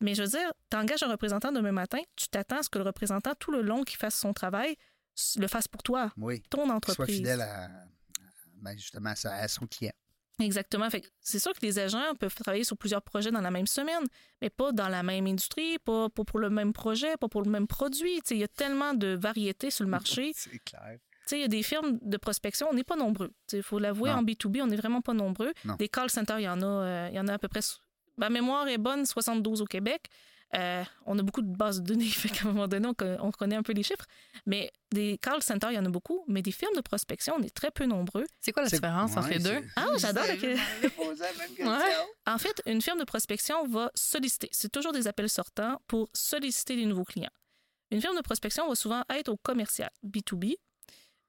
[0.00, 2.78] Mais je veux dire, tu engages un représentant demain matin, tu t'attends à ce que
[2.78, 4.74] le représentant, tout le long qu'il fasse son travail,
[5.36, 6.42] le fasse pour toi, Oui.
[6.50, 7.16] ton Qu'il soit entreprise.
[7.18, 7.68] fidèle à,
[8.56, 9.92] ben, justement à son client.
[10.44, 10.88] Exactement.
[10.90, 14.04] Fait c'est sûr que les agents peuvent travailler sur plusieurs projets dans la même semaine,
[14.40, 17.50] mais pas dans la même industrie, pas, pas pour le même projet, pas pour le
[17.50, 18.20] même produit.
[18.30, 20.32] Il y a tellement de variétés sur le marché.
[20.36, 20.98] C'est clair.
[21.30, 23.32] Il y a des firmes de prospection, on n'est pas nombreux.
[23.52, 25.52] Il faut l'avouer, en B2B, on n'est vraiment pas nombreux.
[25.64, 25.76] Non.
[25.76, 27.60] Des call centers, il y en a, euh, il y en a à peu près.
[28.18, 30.08] Ma mémoire est bonne, 72 au Québec.
[30.54, 33.06] Euh, on a beaucoup de bases de données, fait qu'à un moment donné, on, co-
[33.20, 34.04] on connaît un peu les chiffres.
[34.44, 36.24] Mais des call centers, il y en a beaucoup.
[36.28, 38.26] Mais des firmes de prospection, on est très peu nombreux.
[38.40, 39.66] C'est quoi la différence entre les deux?
[39.76, 40.34] Ah, j'adore la.
[41.64, 41.94] Ouais.
[42.26, 46.76] En fait, une firme de prospection va solliciter, c'est toujours des appels sortants pour solliciter
[46.76, 47.30] des nouveaux clients.
[47.90, 50.54] Une firme de prospection va souvent être au commercial, B2B,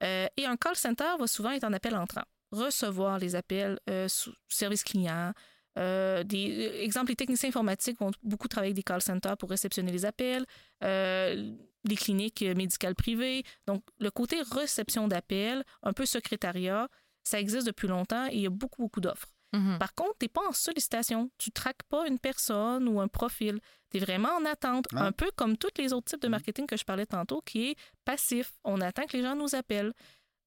[0.03, 4.07] euh, et un call center va souvent être en appel entrant, recevoir les appels, euh,
[4.07, 5.34] sous service client.
[5.78, 9.49] Euh, des, euh, exemple, les techniciens informatiques vont beaucoup travailler avec des call centers pour
[9.49, 10.45] réceptionner les appels,
[10.84, 11.51] euh,
[11.86, 13.43] les cliniques médicales privées.
[13.67, 16.88] Donc, le côté réception d'appels, un peu secrétariat,
[17.24, 19.30] ça existe depuis longtemps et il y a beaucoup, beaucoup d'offres.
[19.53, 19.78] Mhm.
[19.80, 21.30] Par contre, tu n'es pas en sollicitation.
[21.38, 23.59] Tu ne traques pas une personne ou un profil.
[23.91, 24.86] Tu es vraiment en attente.
[24.93, 24.99] Ouais.
[24.99, 26.32] Un peu comme tous les autres types de Mhm.
[26.32, 28.53] marketing que je parlais tantôt, qui est passif.
[28.63, 29.93] On attend que les gens nous appellent.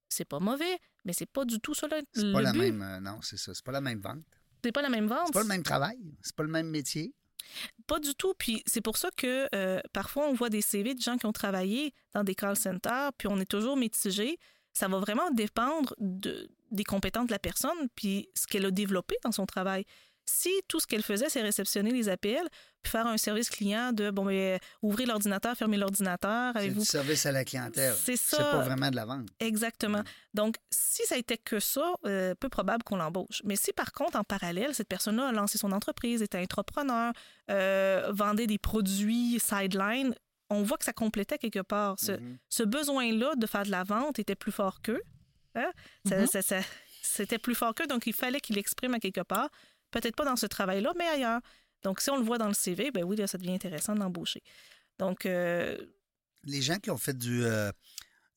[0.09, 2.81] C'est pas mauvais, mais c'est pas du tout ça le, pas la même.
[2.81, 3.53] euh, non, c'est ça.
[3.53, 4.23] C'est pas la même vente.
[4.67, 5.27] C'est pas la même vente.
[5.27, 5.97] C'est pas le même travail.
[6.21, 7.13] C'est pas le même métier.
[7.87, 8.33] Pas du tout.
[8.37, 11.31] Puis c'est pour ça que euh, parfois on voit des CV de gens qui ont
[11.31, 14.37] travaillé dans des call centers, puis on est toujours mitigé.
[14.73, 19.15] Ça va vraiment dépendre de, des compétences de la personne, puis ce qu'elle a développé
[19.23, 19.85] dans son travail.
[20.29, 22.47] Si tout ce qu'elle faisait, c'est réceptionner les appels,
[22.83, 27.25] puis faire un service client de, bon, ben, ouvrir l'ordinateur, fermer l'ordinateur, C'est du service
[27.25, 27.93] à la clientèle.
[27.95, 28.37] C'est ça.
[28.37, 29.29] C'est pas vraiment de la vente.
[29.39, 30.03] Exactement.
[30.33, 33.41] Donc, si ça était que ça, euh, peu probable qu'on l'embauche.
[33.45, 37.13] Mais si par contre, en parallèle, cette personne-là a lancé son entreprise, était entrepreneur,
[37.49, 40.13] euh, vendait des produits sideline,
[40.49, 41.95] on voit que ça complétait quelque part.
[41.99, 42.37] Ce, Mhm.
[42.49, 45.01] ce besoin-là de faire de la vente était plus fort qu'eux.
[45.55, 45.71] Hein?
[46.07, 46.27] Ça- Mhm.
[46.27, 46.61] ça- ça-
[47.01, 49.49] C'était plus fort qu'eux, donc il fallait qu'il l'exprime à quelque part.
[49.91, 51.41] Peut-être pas dans ce travail-là, mais ailleurs.
[51.83, 53.99] Donc, si on le voit dans le CV, ben oui, là, ça devient intéressant de
[53.99, 54.41] l'embaucher.
[54.99, 55.77] Donc, euh,
[56.43, 57.71] Les gens qui ont fait du, euh,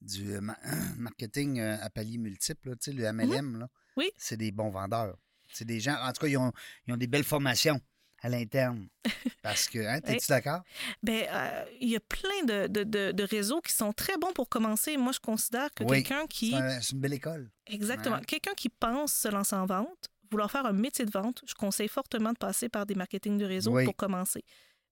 [0.01, 0.59] du euh, ma-
[0.97, 3.69] marketing à paliers multiples, là, tu sais, le MLM, là.
[3.97, 4.11] Oui.
[4.17, 5.17] c'est des bons vendeurs.
[5.53, 6.53] C'est des gens, en tout cas, ils ont,
[6.87, 7.81] ils ont des belles formations
[8.23, 8.89] à l'interne.
[9.43, 10.63] Parce que, hein, t'es-tu d'accord?
[11.03, 14.33] Ben, euh, il y a plein de, de- de- de réseaux qui sont très bons
[14.33, 14.97] pour commencer.
[14.99, 16.03] Moi, je considère que Oui.
[16.05, 16.51] quelqu'un qui.
[16.51, 17.51] C'est un- c'est une belle école.
[17.67, 18.17] Exactement.
[18.19, 18.25] Ouais.
[18.27, 21.89] Quelqu'un qui pense se lancer en vente, vouloir faire un métier de vente, je conseille
[21.89, 23.85] fortement de passer par des marketing de réseau Oui.
[23.85, 24.45] pour commencer.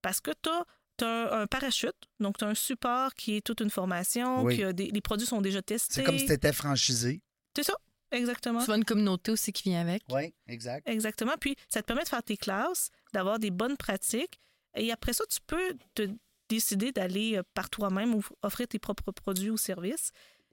[0.02, 0.64] Parce que tu as,
[1.06, 4.56] un, un parachute, donc tu as un support qui est toute une formation, Oui.
[4.56, 5.94] qui a des- les produits sont déjà testés.
[5.94, 7.22] C'est comme si tu étais franchisé.
[7.56, 7.74] C'est ça,
[8.10, 8.60] exactement.
[8.60, 10.02] Tu vois une communauté aussi qui vient avec.
[10.10, 10.88] Oui, exact.
[10.88, 11.34] Exactement.
[11.40, 14.40] Puis, ça te permet de faire tes classes, d'avoir des bonnes pratiques.
[14.76, 16.08] Et après ça, tu peux te
[16.48, 20.10] décider d'aller euh, par toi-même ou offrir tes propres produits ou services.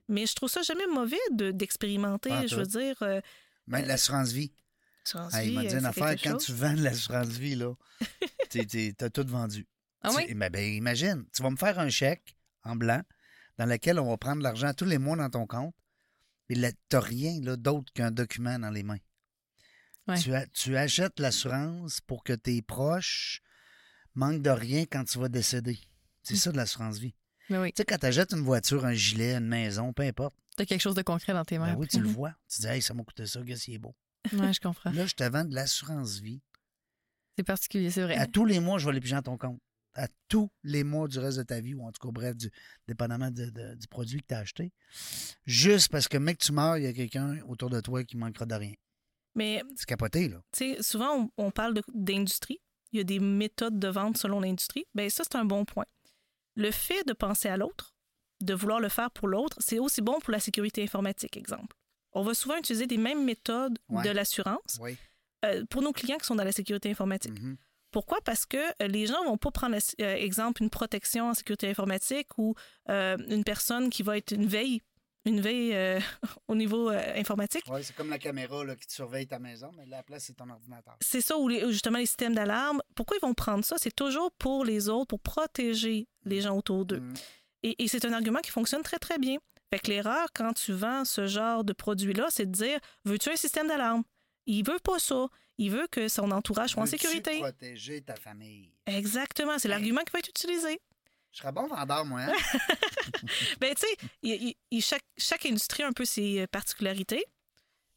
[0.08, 2.30] Mais je trouve ça jamais mauvais de- d'expérimenter.
[2.46, 3.20] Je veux dire, euh,
[3.66, 4.52] Même l'assurance vie.
[5.06, 6.44] Assurance Hey, il m'a euh, dit une c'est affaire, quand chose.
[6.46, 7.74] tu vends de l'assurance vie, là,
[8.98, 9.66] t'as tout vendu.
[10.02, 10.34] Ah Tu- oui?
[10.34, 13.02] ben, ben, imagine, tu vas me faire un chèque en blanc
[13.58, 15.74] dans lequel on va prendre l'argent tous les mois dans ton compte,
[16.48, 18.98] et t'as rien d'autre qu'un document dans les mains.
[20.06, 20.20] Ouais.
[20.20, 23.42] Tu, a- tu achètes l'assurance pour que tes proches
[24.14, 25.78] manquent de rien quand tu vas décéder.
[26.22, 27.14] C'est ça de l'assurance vie.
[27.50, 30.34] Mais oui, Tu sais, quand tu achètes une voiture, un gilet, une maison, peu importe,
[30.56, 31.72] t'as quelque chose de concret dans tes mains.
[31.72, 31.98] ben oui, après.
[31.98, 32.34] tu le vois.
[32.48, 33.94] Tu dis, hey, ça m'a coûté ça, gars, est beau.
[34.32, 34.90] Ouais, je comprends.
[34.90, 36.40] Là, je te vends de l'assurance vie.
[37.36, 38.16] C'est particulier, c'est vrai.
[38.16, 39.60] À tous les mois, je vais les piger dans ton compte.
[39.94, 42.50] À tous les mois du reste de ta vie, ou en tout cas, bref, du,
[42.86, 44.72] dépendamment de- de- du produit que tu as acheté.
[45.46, 48.44] Juste parce que, mec, tu meurs, il y a quelqu'un autour de toi qui manquera
[48.46, 48.74] de rien.
[49.34, 50.40] Mais C'est capoté, là.
[50.52, 52.58] tu sais, souvent, on, on parle d'industrie.
[52.92, 54.84] Il y a des méthodes de vente selon l'industrie.
[54.94, 55.84] Bien, ça, c'est un bon point.
[56.54, 57.94] Le fait de penser à l'autre,
[58.42, 61.76] de vouloir le faire pour l'autre, c'est aussi bon pour la sécurité informatique, exemple.
[62.16, 64.02] On va souvent utiliser des mêmes méthodes Ouais.
[64.04, 64.96] de l'assurance Oui.
[65.44, 67.38] euh, pour nos clients qui sont dans la sécurité informatique.
[67.40, 67.56] Mhm.
[67.92, 68.18] Pourquoi?
[68.22, 72.28] Parce que euh, les gens vont pas prendre, euh, exemple, une protection en sécurité informatique
[72.38, 72.54] ou
[72.88, 74.80] euh, une personne qui va être une veille,
[75.24, 76.00] une veille euh,
[76.48, 77.64] au niveau euh, informatique.
[77.70, 80.34] Ouais, c'est comme la caméra là, qui te surveille ta maison, mais la place, c'est
[80.34, 80.96] ton ordinateur.
[81.00, 82.80] C'est ça, ou les- justement les systèmes d'alarme.
[82.94, 83.76] Pourquoi ils vont prendre ça?
[83.78, 87.02] C'est toujours pour les autres, pour protéger les gens autour d'eux.
[87.62, 89.38] Et, et c'est un argument qui fonctionne très, très bien.
[89.70, 93.36] Fait que l'erreur, quand tu vends ce genre de produit-là, c'est de dire Veux-tu un
[93.36, 94.04] système d'alarme?
[94.46, 95.26] Il veut pas ça.
[95.58, 97.38] Il veut que son entourage soit en sécurité.
[97.40, 98.70] protéger ta famille?
[98.86, 100.80] Exactement, c'est l'argument qui va être utilisé.
[101.32, 102.20] Je serais bon vendeur, moi.
[102.22, 102.32] Hein?
[103.60, 107.24] Ben, tu sais, chaque industrie a un peu ses euh, particularités.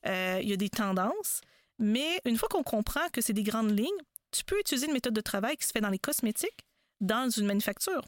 [0.06, 1.42] Euh, il y a des tendances.
[1.78, 3.88] Mais une fois qu'on comprend que c'est des grandes lignes,
[4.32, 6.66] tu peux utiliser une méthode de travail qui se fait dans les cosmétiques,
[7.00, 8.04] dans une manufacture.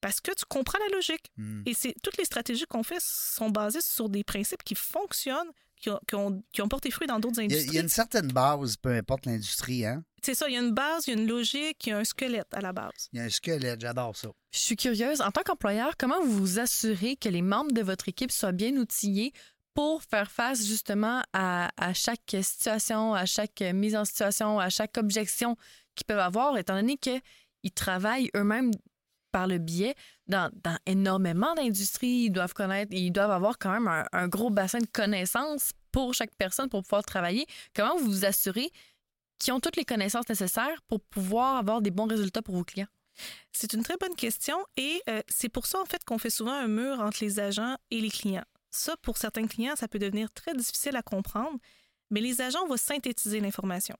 [0.00, 1.30] Parce que tu comprends la logique.
[1.36, 1.62] Hmm.
[1.66, 5.90] Et c'est toutes les stratégies qu'on fait sont basées sur des principes qui fonctionnent, qui
[5.90, 7.68] ont, qui ont, qui ont porté fruit dans d'autres Il y, a, industries.
[7.68, 9.84] il y a une certaine base, peu importe l'industrie.
[9.84, 10.04] Hein?
[10.22, 11.98] C'est ça, il y a une base, il y a une logique, il y a
[11.98, 13.08] un squelette à la base.
[13.12, 14.28] Il y a un squelette, j'adore ça.
[14.52, 18.08] Je suis curieuse, en tant qu'employeur, comment vous vous assurez que les membres de votre
[18.08, 19.32] équipe soient bien outillés
[19.74, 24.98] pour faire face justement à, à chaque situation, à chaque mise en situation, à chaque
[24.98, 25.56] objection
[25.94, 28.72] qu'ils peuvent avoir, étant donné qu'ils travaillent eux-mêmes
[29.30, 29.94] par le biais
[30.26, 32.24] dans, dans énormément d'industries.
[32.24, 36.34] Ils doivent connaître, ils doivent avoir quand même un, gros bassin de connaissances pour chaque
[36.36, 37.46] personne pour pouvoir travailler.
[37.74, 38.70] Comment vous vous assurez
[39.38, 42.88] qu'ils ont toutes les connaissances nécessaires pour pouvoir avoir des bons résultats pour vos clients?
[43.52, 46.52] C'est une très bonne question et euh, c'est pour ça en fait qu'on fait souvent
[46.52, 48.44] un mur entre les agents et les clients.
[48.70, 51.58] Ça, pour certains clients, ça peut devenir très difficile à comprendre,
[52.10, 53.96] mais les agents vont synthétiser l'information.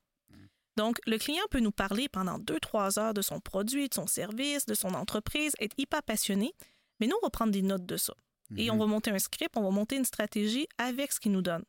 [0.81, 4.07] Donc, le client peut nous parler pendant deux, trois heures de son produit, de son
[4.07, 6.55] service, de son entreprise, être hyper passionné,
[7.01, 8.15] mais nous, on va prendre des notes de ça.
[8.57, 11.43] Et on va monter un script, on va monter une stratégie avec ce qu'il nous
[11.43, 11.65] donne.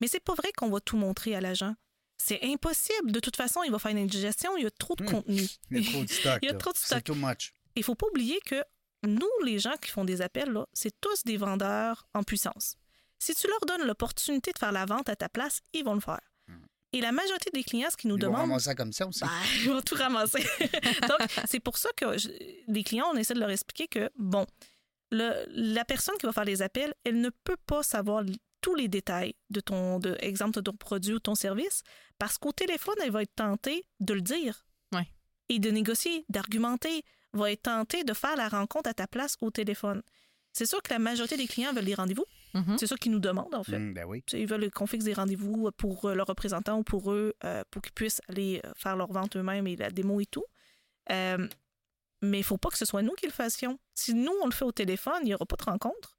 [0.00, 1.74] Mais c'est pas vrai qu'on va tout montrer à l'agent.
[2.16, 3.12] C'est impossible.
[3.12, 5.10] De toute façon, il va faire une indigestion, il y a trop de Hmm.
[5.12, 5.46] contenu.
[5.70, 6.38] Il y a trop de stock.
[6.42, 7.04] Il y a trop de stock.
[7.04, 7.52] too much.
[7.76, 8.62] Il faut pas oublier que
[9.04, 12.74] nous, les gens qui font des appels, c'est tous des vendeurs en puissance.
[13.20, 16.00] Si tu leur donnes l'opportunité de faire la vente à ta place, ils vont le
[16.00, 16.20] faire.
[16.92, 19.06] Et la majorité des clients, ce qu'ils nous Ils vont demandent, ramasser ça comme ça
[19.06, 19.20] aussi.
[19.20, 19.30] ben,
[19.62, 20.42] ils vont tout ramasser.
[21.08, 22.28] Donc, c'est pour ça que je-
[22.66, 24.46] les clients, on essaie de leur expliquer que, bon,
[25.10, 28.24] le- la personne qui va faire les appels, elle ne peut pas savoir
[28.60, 31.82] tous les détails de ton, de, exemple, de ton produit ou ton service,
[32.18, 34.64] parce qu'au téléphone, elle va être tentée de le dire.
[34.92, 35.06] Ouais.
[35.50, 39.50] Et de négocier, d'argumenter, va être tentée de faire la rencontre à ta place au
[39.50, 40.02] téléphone.
[40.54, 42.24] C'est sûr que la majorité des clients veulent des rendez-vous.
[42.54, 42.78] Mhm.
[42.78, 43.78] C'est ça qu'ils nous demandent, en fait.
[43.78, 44.22] Hmm, ben oui.
[44.32, 47.82] Ils veulent qu'on fixe des rendez-vous pour euh, leurs représentants ou pour eux, euh, pour
[47.82, 50.44] qu'ils puissent aller euh, faire leur vente eux-mêmes et la démo et tout.
[51.10, 51.46] Euh,
[52.22, 53.78] mais il faut pas que ce soit nous qui le fassions.
[53.94, 56.16] Si nous, on le fait au téléphone, il n'y aura pas de rencontre.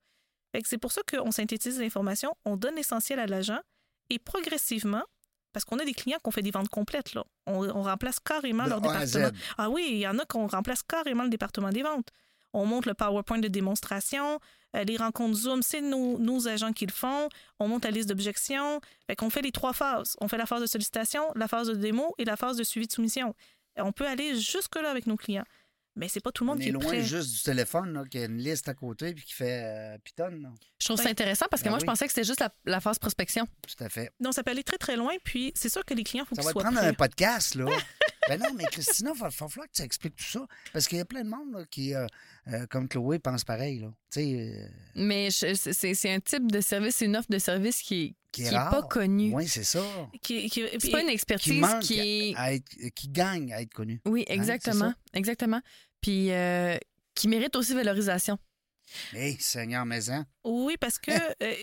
[0.51, 3.59] Fait que C'est pour ça qu'on synthétise l'information, on donne l'essentiel à l'agent
[4.09, 5.03] et progressivement,
[5.53, 7.23] parce qu'on a des clients qui ont fait des ventes complètes, là.
[7.45, 9.39] On, on remplace carrément De leur A département.
[9.57, 12.09] Ah oui, il y en a qu'on remplace carrément le département des ventes.
[12.53, 14.37] On monte le PowerPoint de démonstration, euh,
[14.73, 17.29] les rencontres Zoom, c'est nos, nos agents qui le font.
[17.59, 18.79] On monte la liste d'objections.
[19.07, 20.15] Fait qu'on fait les trois phases.
[20.21, 22.87] On fait la phase de sollicitation, la phase de démo et la phase de suivi
[22.87, 23.33] de soumission.
[23.77, 25.45] Et on peut aller jusque-là avec nos clients.
[25.95, 27.03] Mais c'est pas tout le On monde qui est est loin prêt.
[27.03, 30.29] juste du téléphone, là, qui a une liste à côté puis qui fait euh, Python.
[30.29, 30.49] là.
[30.79, 31.81] Je trouve ça intéressant parce que Ben moi, oui.
[31.85, 33.45] je pensais que c'était juste la, la phase prospection.
[33.67, 34.11] Tout à fait.
[34.19, 35.13] Non, ça peut aller très, très loin.
[35.25, 36.87] Puis c'est sûr que les clients, faut Ça qu'ils va te soient prendre prêts.
[36.87, 37.65] un podcast, là.
[38.27, 40.45] Ben non, mais Christina, il va, va falloir que tu expliques tout ça.
[40.71, 42.05] Parce qu'il y a plein de monde là, qui, euh,
[42.53, 43.79] euh, comme Chloé, pense pareil.
[43.79, 43.91] Là.
[44.17, 48.41] Euh, Mais c'est un type de service, c'est une offre de service qui est, qui
[48.41, 48.69] qui est rare.
[48.71, 49.33] pas connue.
[49.33, 49.83] Oui, c'est ça.
[50.21, 54.01] Qui, qui- C'est pas une expertise qui à être, qui gagne à être connu.
[54.05, 54.93] Oui, c'est exactement.
[55.13, 55.61] exactement.
[56.01, 56.77] Puis euh,
[57.15, 58.37] qui mérite aussi valorisation.
[59.13, 60.25] Hé, Seigneur Maison.
[60.43, 61.11] Oui, parce que
[61.43, 61.53] euh,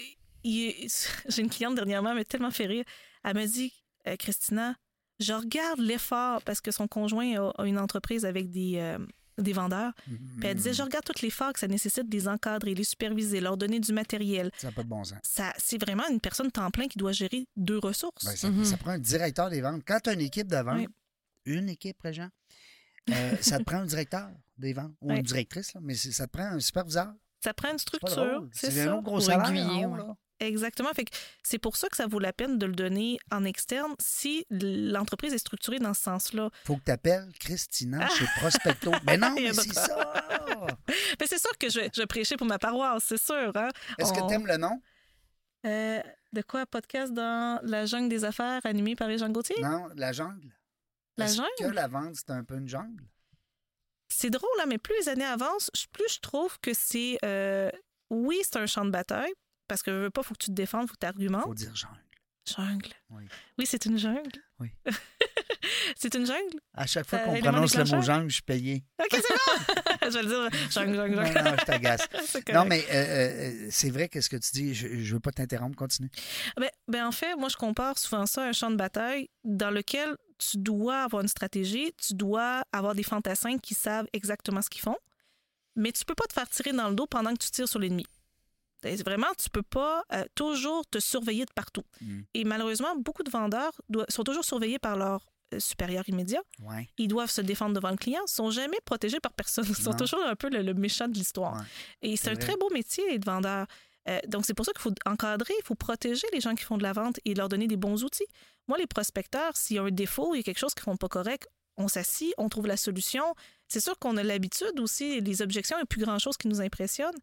[0.45, 2.85] j'ai une cliente dernièrement, elle m'a tellement fait rire.
[3.25, 3.73] Elle m'a dit,
[4.07, 4.77] euh, Christina,
[5.19, 8.99] je regarde l'effort parce que son conjoint a, a une entreprise avec des, euh,
[9.39, 9.93] des vendeurs.
[10.05, 13.41] Puis elle disait, je regarde tout l'effort que ça nécessite de les encadrer, les superviser,
[13.41, 14.51] leur donner du matériel.
[14.57, 15.19] Ça n'a pas de bon sens.
[15.23, 18.25] Ça, c'est vraiment une personne temps plein qui doit gérer deux ressources.
[18.25, 18.65] Ben, ça, Mhm.
[18.65, 19.83] ça prend un directeur des ventes.
[19.87, 20.89] Quand tu as une équipe de vente, Oui.
[21.47, 22.29] une équipe, Régent,
[23.11, 25.17] euh, ça te prend un directeur des ventes ou Oui.
[25.19, 27.13] une directrice, là, mais ça te prend un superviseur.
[27.45, 28.49] Ça prend une structure.
[28.53, 29.49] C'est un gros salaire.
[29.51, 29.99] aiguiller, en haut, ouais.
[29.99, 30.17] là.
[30.41, 30.93] Exactement.
[30.93, 33.95] Fait que c'est pour ça que ça vaut la peine de le donner en externe
[33.99, 36.51] si l'entreprise est structurée dans ce sens-là.
[36.65, 38.93] faut que tu appelles Christina chez Prospecto.
[39.07, 40.27] Mais non, mais c'est ça!
[41.21, 43.53] Mais c'est sûr que je, prêcher pour ma paroisse, c'est sûr.
[43.55, 43.69] Hein?
[43.99, 44.81] Est-ce que tu aimes le nom?
[45.65, 46.01] Euh,
[46.33, 49.57] de quoi, podcast dans la jungle des affaires animé par les Jean Gauthier?
[49.61, 50.55] Non, la jungle.
[51.17, 51.49] La jungle?
[51.59, 53.05] que la vente, c'est un peu une jungle?
[54.09, 57.19] C'est drôle, là, mais plus les années avancent, plus je trouve que c'est.
[57.25, 57.71] euh,
[58.11, 59.33] oui, c'est un champ de bataille,
[59.69, 61.45] parce que je veux pas, faut que tu te défendes, faut que tu argumentes.
[61.45, 62.01] faut dire jungle.
[62.47, 62.91] Jungle.
[63.11, 63.25] Oui.
[63.59, 64.41] Oui, c'est une jungle.
[64.61, 64.71] Oui.
[65.97, 66.61] c'est une jungle?
[66.75, 68.85] À chaque fois Ça qu'on prononce le mot jungle, je suis payé.
[69.01, 69.97] OK, c'est bon!
[70.03, 70.61] je vais le dire.
[70.71, 71.43] Jungle, jungle, jungle.
[71.43, 72.09] non, je t'agace.
[72.53, 74.75] Non, mais euh, euh, c'est vrai qu'est-ce que tu dis.
[74.75, 75.77] Je, je veux pas t'interrompre.
[75.77, 76.11] Continue.
[76.57, 79.71] Ben, ben, en fait, moi, je compare souvent ça à un champ de bataille dans
[79.71, 84.71] lequel tu dois avoir une stratégie, tu dois avoir des fantassins qui savent exactement ce
[84.71, 84.97] qu'ils font,
[85.75, 87.79] mais tu peux pas te faire tirer dans le dos pendant que tu tires sur
[87.79, 88.07] l'ennemi.
[88.83, 91.83] Vraiment, tu peux pas euh, toujours te surveiller de partout.
[92.01, 92.21] Mm.
[92.35, 95.25] Et malheureusement, beaucoup de vendeurs doivent- sont toujours surveillés par leur
[95.55, 96.43] euh, supérieur immédiat.
[96.63, 96.89] Ouais.
[96.99, 98.21] Ils doivent se défendre devant le client.
[98.27, 99.65] Sont jamais protégés par personne.
[99.69, 99.97] Ils sont Non.
[99.97, 101.55] toujours un peu le, le méchant de l'histoire.
[101.57, 101.63] Ouais.
[102.03, 102.43] Et c'est un vrai.
[102.43, 103.67] très beau métier être vendeur.
[104.09, 106.77] Euh, donc, c'est pour ça qu'il faut encadrer, il faut protéger les gens qui font
[106.79, 108.27] de la vente et leur donner des bons outils.
[108.69, 110.97] Moi, les prospecteurs, s'il y a un défaut, il y a quelque chose qu'ils font
[110.97, 113.25] pas correct, on s'assit, on trouve la solution.
[113.69, 116.61] C'est sûr qu'on a l'habitude aussi, les objections, il n'y a plus grand-chose qui nous
[116.61, 117.15] impressionne,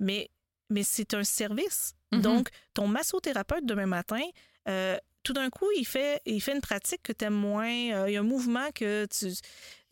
[0.00, 0.30] mais,
[0.72, 1.94] mais c'est un service.
[2.12, 2.20] Mhm.
[2.22, 4.22] Donc, ton massothérapeute demain matin,
[4.68, 7.92] euh, tout d'un coup, il fait, il fait une pratique que tu aimes moins.
[7.92, 9.26] euh, il y a un mouvement que tu,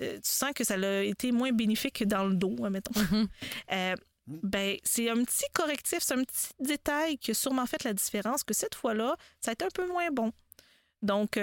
[0.02, 2.98] euh, tu sens que ça a été moins bénéfique que dans le dos, mettons.
[3.00, 3.28] Mhm.
[3.72, 3.94] Euh,
[4.26, 8.44] ben, c'est un petit correctif, c'est un petit détail qui a sûrement fait la différence,
[8.44, 10.30] que cette fois-là, ça a été un peu moins bon.
[11.02, 11.36] Donc,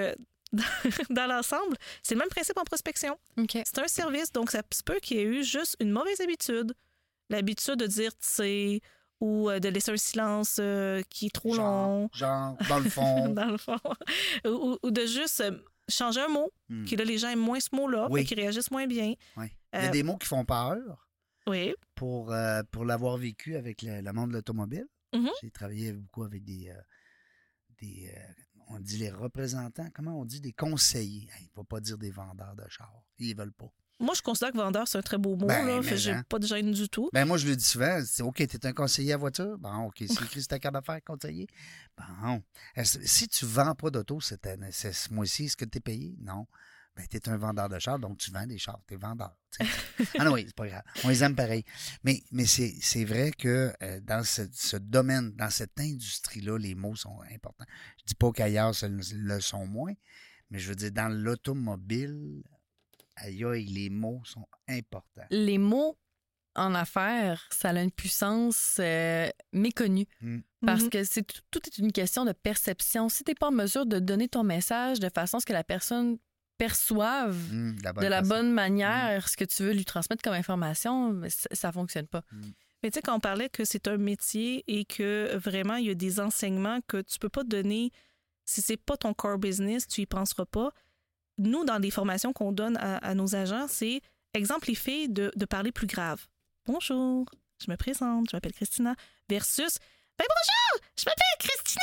[1.10, 3.18] dans l'ensemble, c'est le même principe en prospection.
[3.66, 6.74] C'est un service, donc ça se peut qu'il y ait eu juste une mauvaise habitude.
[7.30, 8.82] L'habitude de dire tu sais
[9.20, 13.30] ou euh, de laisser un silence euh, qui est trop long, Genre, dans le fond.
[13.30, 13.78] dans le fond,
[14.46, 15.52] ou, de juste euh,
[15.90, 16.86] changer un mot, Hmm.
[16.86, 18.26] que là, les gens aiment moins ce mot-là, Oui.
[18.26, 19.14] qu'ils réagissent moins bien.
[19.38, 21.08] Il y a des mots qui font peur.
[21.48, 21.74] Oui.
[21.96, 24.86] pour, euh, pour l'avoir vécu avec le, le monde de l'automobile.
[25.16, 25.30] Mhm.
[25.42, 26.82] J'ai travaillé beaucoup avec des, euh,
[27.80, 28.20] des euh,
[28.68, 31.30] on dit les représentants, comment on dit, des conseillers.
[31.40, 33.02] Il ne va pas dire des vendeurs de chars.
[33.18, 33.72] Ils veulent pas.
[34.00, 35.48] Moi, je considère que vendeur, c'est un très beau mot.
[35.48, 36.24] Ben, là, fait j'ai hein.
[36.30, 37.10] pas de gêne du tout.
[37.14, 39.58] Ben moi, je le dis souvent, c'est OK, tu es un conseiller à voiture?
[39.58, 41.48] Bon, OK, c'est écrit sur ta carte d'affaires, conseiller.
[41.98, 42.44] Bon.
[42.76, 45.82] Est-ce- Si tu vends pas d'auto cette année, c'est ce mois-ci, est-ce que tu es
[45.82, 46.16] payé?
[46.20, 46.46] Non.
[46.96, 48.80] Ben, tu es un vendeur de chars, donc tu vends des chars.
[48.88, 49.36] Tu es vendeur.
[50.20, 50.84] ah non, oui, c'est pas grave.
[51.04, 51.64] On les aime pareil.
[52.04, 56.74] Mais, mais c'est c'est vrai que euh, dans ce, ce domaine, dans cette industrie-là, les
[56.76, 57.66] mots sont importants.
[58.00, 59.94] Je dis pas qu'ailleurs, ce ne le sont moins,
[60.50, 62.44] mais je veux dire, dans l'automobile,
[63.18, 65.26] aïe, aïe, les mots sont importants.
[65.30, 65.98] Les mots
[66.56, 70.08] en affaires, ça a une puissance euh, méconnue.
[70.22, 70.40] Mm.
[70.66, 70.90] Parce Mhm.
[70.90, 73.10] que c'est tout, tout est une question de perception.
[73.10, 75.54] Si tu n'es pas en mesure de donner ton message de façon à ce que
[75.54, 76.18] la personne
[76.58, 78.30] perçoive Hum, de la bonne de la façon.
[78.30, 82.24] bonne manière ce que tu veux lui transmettre comme information, ça, ça fonctionne pas.
[82.84, 85.90] Mais tu sais, quand on parlait que c'est un métier et que vraiment, il y
[85.92, 87.92] a des enseignements que tu peux pas donner
[88.46, 90.72] si c'est pas ton core business, tu y penseras pas.
[91.38, 94.02] Nous, dans les formations qu'on donne à, à nos agents, c'est,
[94.34, 96.26] exemple, les filles de, de parler plus grave.
[96.66, 97.26] Bonjour,
[97.64, 98.96] je me présente, je m'appelle Christina,
[99.30, 99.78] versus,
[100.18, 101.82] ben bonjour, je m'appelle Christina!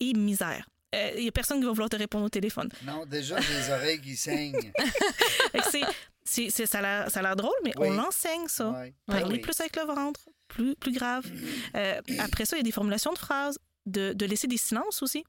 [0.00, 0.66] Et misère.
[1.16, 2.70] Il y a personne qui va vouloir te répondre au téléphone.
[2.84, 4.72] Non, déjà, j'ai les oreilles qui saignent.
[5.70, 5.82] C'est-
[6.24, 7.88] c'est- c'est- ça a l'air- ça a l'air drôle, mais Oui.
[7.88, 8.70] on l'enseigne, ça.
[8.70, 8.94] Ouais.
[9.06, 9.38] Parler Oui.
[9.40, 11.24] plus avec le ventre, plus, plus grave.
[11.76, 15.02] Euh, après ça, il y a des formulations de phrases, de, de laisser des silences
[15.02, 15.22] aussi.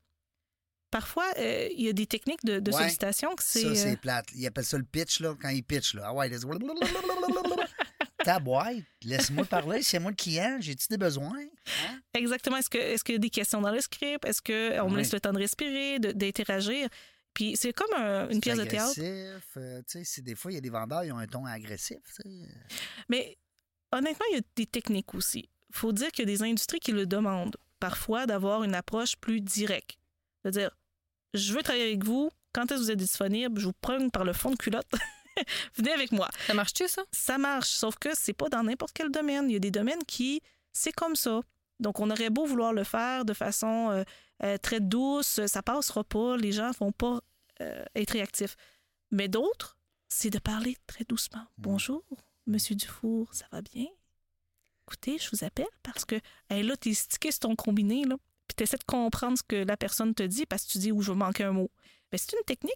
[0.90, 2.78] Parfois, euh, il y a des techniques de, de Ouais.
[2.78, 3.62] sollicitation que c'est.
[3.62, 4.28] Ça, euh, c'est plate.
[4.36, 6.04] Ils appellent ça le pitch, là, quand ils pitchent, là.
[6.08, 6.44] Ah ouais, laisse...
[8.24, 11.38] Ta boîte, laisse-moi parler, c'est moi le client, j'ai-tu des besoins?
[11.40, 12.00] Hein?
[12.14, 12.58] Exactement.
[12.58, 14.26] Est-ce qu'il y a des questions dans le script?
[14.26, 16.90] Est-ce qu'on me laisse le temps de respirer, d'interagir?
[17.34, 18.92] Puis c'est comme un- une pièce de théâtre.
[19.00, 19.82] agressif, euh,
[20.24, 22.00] des fois, il y a des vendeurs, ils ont un ton agressif.
[23.08, 23.38] Mais
[23.92, 25.48] honnêtement, il y a des techniques aussi.
[25.70, 29.16] Il faut dire qu'il y a des industries qui le demandent parfois d'avoir une approche
[29.18, 29.98] plus directe.
[30.48, 30.72] C'est-à-dire,
[31.34, 32.32] je veux travailler avec vous.
[32.54, 33.60] Quand est-ce que vous êtes disponible?
[33.60, 34.88] Je vous prends par le fond de culotte.
[35.76, 36.30] Venez avec moi.
[36.48, 37.04] Ça marche-tu, ça?
[37.12, 39.50] Ça marche, sauf que c'est pas dans n'importe quel domaine.
[39.50, 40.42] Il y a des domaines qui,
[40.72, 41.42] c'est comme ça.
[41.82, 44.04] Donc, on aurait beau vouloir le faire de façon euh,
[44.44, 47.20] euh, très douce, ça passera pas, les gens vont pas
[47.62, 48.56] euh, être réactifs.
[49.12, 49.78] Mais d'autres,
[50.08, 51.46] c'est de parler très doucement.
[51.58, 52.04] Bonjour,
[52.46, 53.88] Monsieur Dufour, ça va bien?
[54.88, 56.16] Écoutez, je vous appelle parce que
[56.50, 58.16] hey, là, t'es stické sur ton combiné, là,
[58.48, 61.02] puis t'essaies de comprendre ce que la personne te dit parce que tu dis où
[61.02, 61.70] je vais manquer un mot.
[62.12, 62.74] Mais c'est une technique.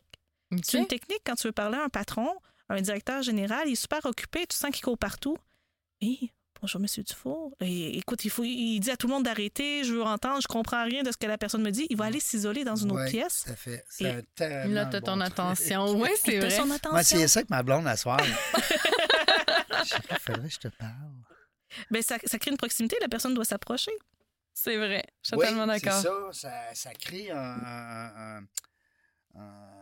[0.64, 2.30] C'est une technique quand tu veux parler à un patron,
[2.68, 5.38] à un directeur général, il est super occupé, tu sens qu'il court partout.
[6.02, 7.56] Hé, bonjour, Monsieur Dufour.
[7.62, 10.48] Et, écoute, il, faut, il dit à tout le monde d'arrêter, je veux entendre, je
[10.48, 11.88] comprends rien de ce que la personne me dit.
[11.90, 13.44] Il va aller s'isoler dans une autre pièce.
[13.46, 13.84] Ça fait.
[13.90, 15.92] C'est Et un tellement Là, bon ton attention.
[16.02, 16.50] Oui, c'est vrai.
[16.50, 17.18] son Moi, attention.
[17.20, 18.20] c'est ça avec ma blonde à soir.
[19.84, 20.92] Il faudrait que je te parle.
[21.90, 23.92] Ben, ça, ça crée une proximité, la personne doit s'approcher.
[24.54, 25.04] C'est vrai.
[25.24, 26.02] Je suis Oui, totalement d'accord.
[26.02, 26.08] C'est
[26.42, 27.38] ça, ça, ça crée un.
[27.38, 28.44] un- un-
[29.36, 29.82] un-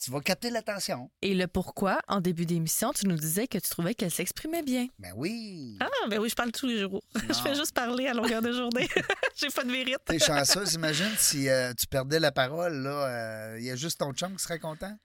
[0.00, 1.10] tu, vas capter l'attention.
[1.20, 4.86] Et le pourquoi, en début d'émission, tu nous disais que tu trouvais qu'elle s'exprimait bien.
[5.00, 5.76] Ben oui.
[5.80, 7.02] Ah, ben oui, je parle tous les jours.
[7.28, 8.88] je fais juste parler à longueur de journée.
[9.34, 9.98] J'ai pas de mérite.
[10.04, 13.98] T'es chanceuse, imagine si euh, tu perdais la parole, là, euh, il y a juste
[13.98, 14.96] ton chum qui serait content.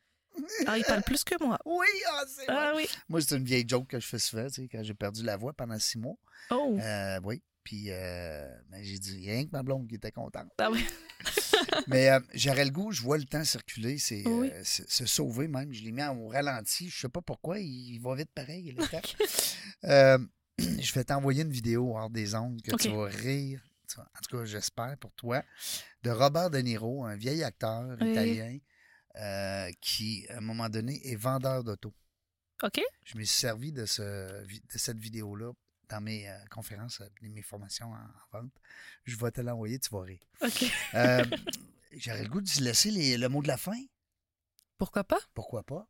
[0.68, 1.58] Ah, il parle plus que moi.
[1.66, 2.56] Oui, ah, c'est vrai.
[2.56, 2.88] Ah oui.
[3.10, 5.36] Moi, c'est une vieille joke que je fais souvent, tu sais, quand j'ai perdu la
[5.36, 6.16] voix pendant six mois.
[6.52, 6.78] Oh.
[6.80, 7.42] Euh, oui.
[7.70, 10.52] Puis, euh, ben, j'ai dit, rien que ma blonde qui était contente.
[10.58, 10.84] Ah oui.
[11.88, 14.52] Mais euh, j'aurais le goût, je vois le temps circuler, c'est euh, Oui.
[14.64, 15.72] se sauver même.
[15.72, 16.90] Je l'ai mis au ralenti.
[16.90, 18.76] Je sais pas pourquoi, il, il va vite pareil.
[19.84, 20.18] Euh,
[20.58, 23.62] je vais t'envoyer une vidéo hors des ondes que tu vas rire.
[24.00, 25.44] En tout cas, j'espère pour toi.
[26.02, 28.10] De Robert De Niro, un vieil acteur Oui.
[28.10, 28.58] italien
[29.80, 31.94] qui, à un moment donné, est vendeur d'auto.
[32.64, 32.82] OK.
[33.06, 35.52] Je me suis servi de, ce, de cette vidéo-là
[35.90, 38.52] dans mes euh, conférences, euh, mes formations en, en vente.
[39.06, 40.20] Je vais te l'envoyer, tu vas rire.
[40.42, 40.66] OK.
[40.96, 41.26] Euh,
[41.98, 43.80] J'aurais le goût de laisser les- le mot de la fin.
[44.78, 45.20] Pourquoi pas?
[45.34, 45.88] Pourquoi pas?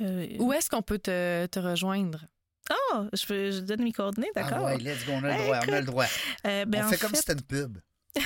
[0.00, 2.26] Euh, Où est-ce qu'on peut te, te rejoindre?
[2.68, 4.58] Ah, je, peux- je donne mes coordonnées, d'accord.
[4.58, 5.58] Ah ouais, let's go, on a le Hey, droit.
[5.68, 6.06] On a le droit.
[6.46, 7.78] Euh, ben, on en fait comme fait- si c'était une pub.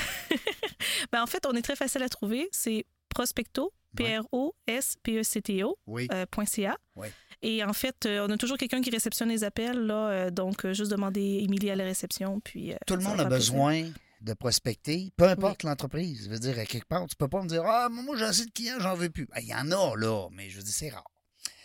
[1.13, 2.49] Ben, en fait, on est très facile à trouver.
[2.53, 6.09] C'est prospecto, P-R-O-S-P-E-C-T-O, Oui.
[6.13, 6.77] euh, .ca.
[6.97, 7.13] Ouais.
[7.43, 9.79] Et en fait, euh, on a toujours quelqu'un qui réceptionne les appels.
[9.87, 12.41] Là, euh, donc, juste demander Émilie à la réception.
[12.41, 13.55] Puis, Tout le monde a plaisir.
[13.55, 16.25] besoin de prospecter, peu importe l'entreprise.
[16.25, 18.45] Je veux dire, à quelque part, tu peux pas me dire Ah, moi, j'ai assez
[18.45, 19.27] de clients, j'en veux plus.
[19.27, 21.11] Ben, Il y en a, là, mais je veux dire, c'est rare.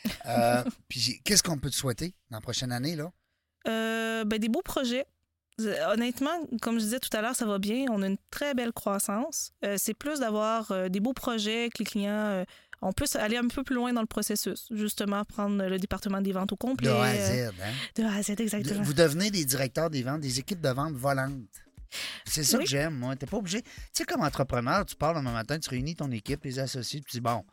[0.88, 3.12] Puis, qu'est-ce qu'on peut te souhaiter dans la prochaine année, là?
[3.68, 5.06] Euh, ben, des beaux projets.
[5.62, 6.32] Euh, Honnêtement,
[6.62, 7.86] comme je disais tout à l'heure, ça va bien.
[7.90, 9.52] On a une très belle croissance.
[9.64, 12.12] Euh, c'est plus d'avoir euh, des beaux projets que les clients.
[12.12, 12.44] euh,
[12.82, 14.68] on peut aller un peu plus loin dans le processus.
[14.70, 16.88] Justement, prendre le département des ventes au complet.
[16.90, 17.72] De A à Z, hein?
[17.96, 18.84] De A à Z, exactement.
[18.84, 21.34] Vous devenez des directeurs des ventes, des équipes de vente volantes.
[22.26, 22.66] C'est ça Oui.
[22.66, 23.16] que j'aime, moi.
[23.16, 23.62] T'es pas obligé.
[23.62, 27.12] Tu sais, comme entrepreneur, tu pars le matin, tu réunis ton équipe, les associés, puis
[27.12, 27.46] tu dis, bon,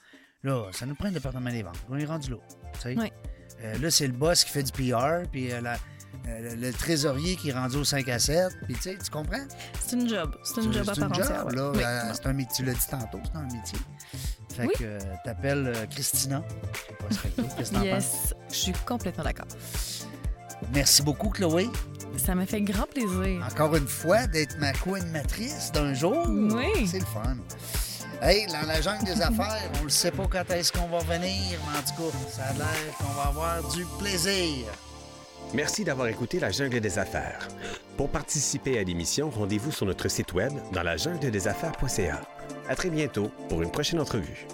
[0.42, 1.78] là, ça nous prend un département des ventes.
[1.88, 2.36] On est rendu là.
[2.74, 2.96] tu sais?
[2.98, 3.12] Oui.
[3.60, 5.78] Euh, là, c'est le boss qui fait du PR, puis euh, la-
[6.26, 8.52] le, le trésorier qui est rendu au 5 à 7.
[8.66, 9.44] Puis, tu sais, tu comprends?
[9.84, 10.34] C'est une job.
[10.44, 11.48] C'est une job à C'est part entière.
[11.48, 11.62] job, là.
[11.76, 12.54] Euh, c'est un métier.
[12.56, 13.78] Tu l'as dit tantôt, c'est un métier.
[14.54, 14.72] Fait Oui.
[14.78, 16.42] que euh, t'appelles euh, Christina.
[17.10, 17.42] Je sais pas.
[17.56, 17.86] Qu'est-ce que t'en penses?
[17.86, 19.46] Yes, je suis complètement d'accord.
[20.74, 21.68] Merci beaucoup, Chloé.
[22.18, 23.44] Ça me fait grand plaisir.
[23.50, 26.26] Encore une fois, d'être ma co-animatrice d'un jour.
[26.28, 26.86] Oui.
[26.86, 27.36] C'est le fun.
[28.20, 31.58] Hey, dans la jungle des affaires, on ne sait pas quand est-ce qu'on va venir,
[31.72, 34.66] mais en tout cas, ça a l'air qu'on va avoir du plaisir.
[35.54, 37.46] Merci d'avoir écouté La Jungle des Affaires.
[37.98, 42.22] Pour participer à l'émission, rendez-vous sur notre site web dans la jungle des affaires.ca.
[42.70, 44.46] À très bientôt pour une prochaine entrevue.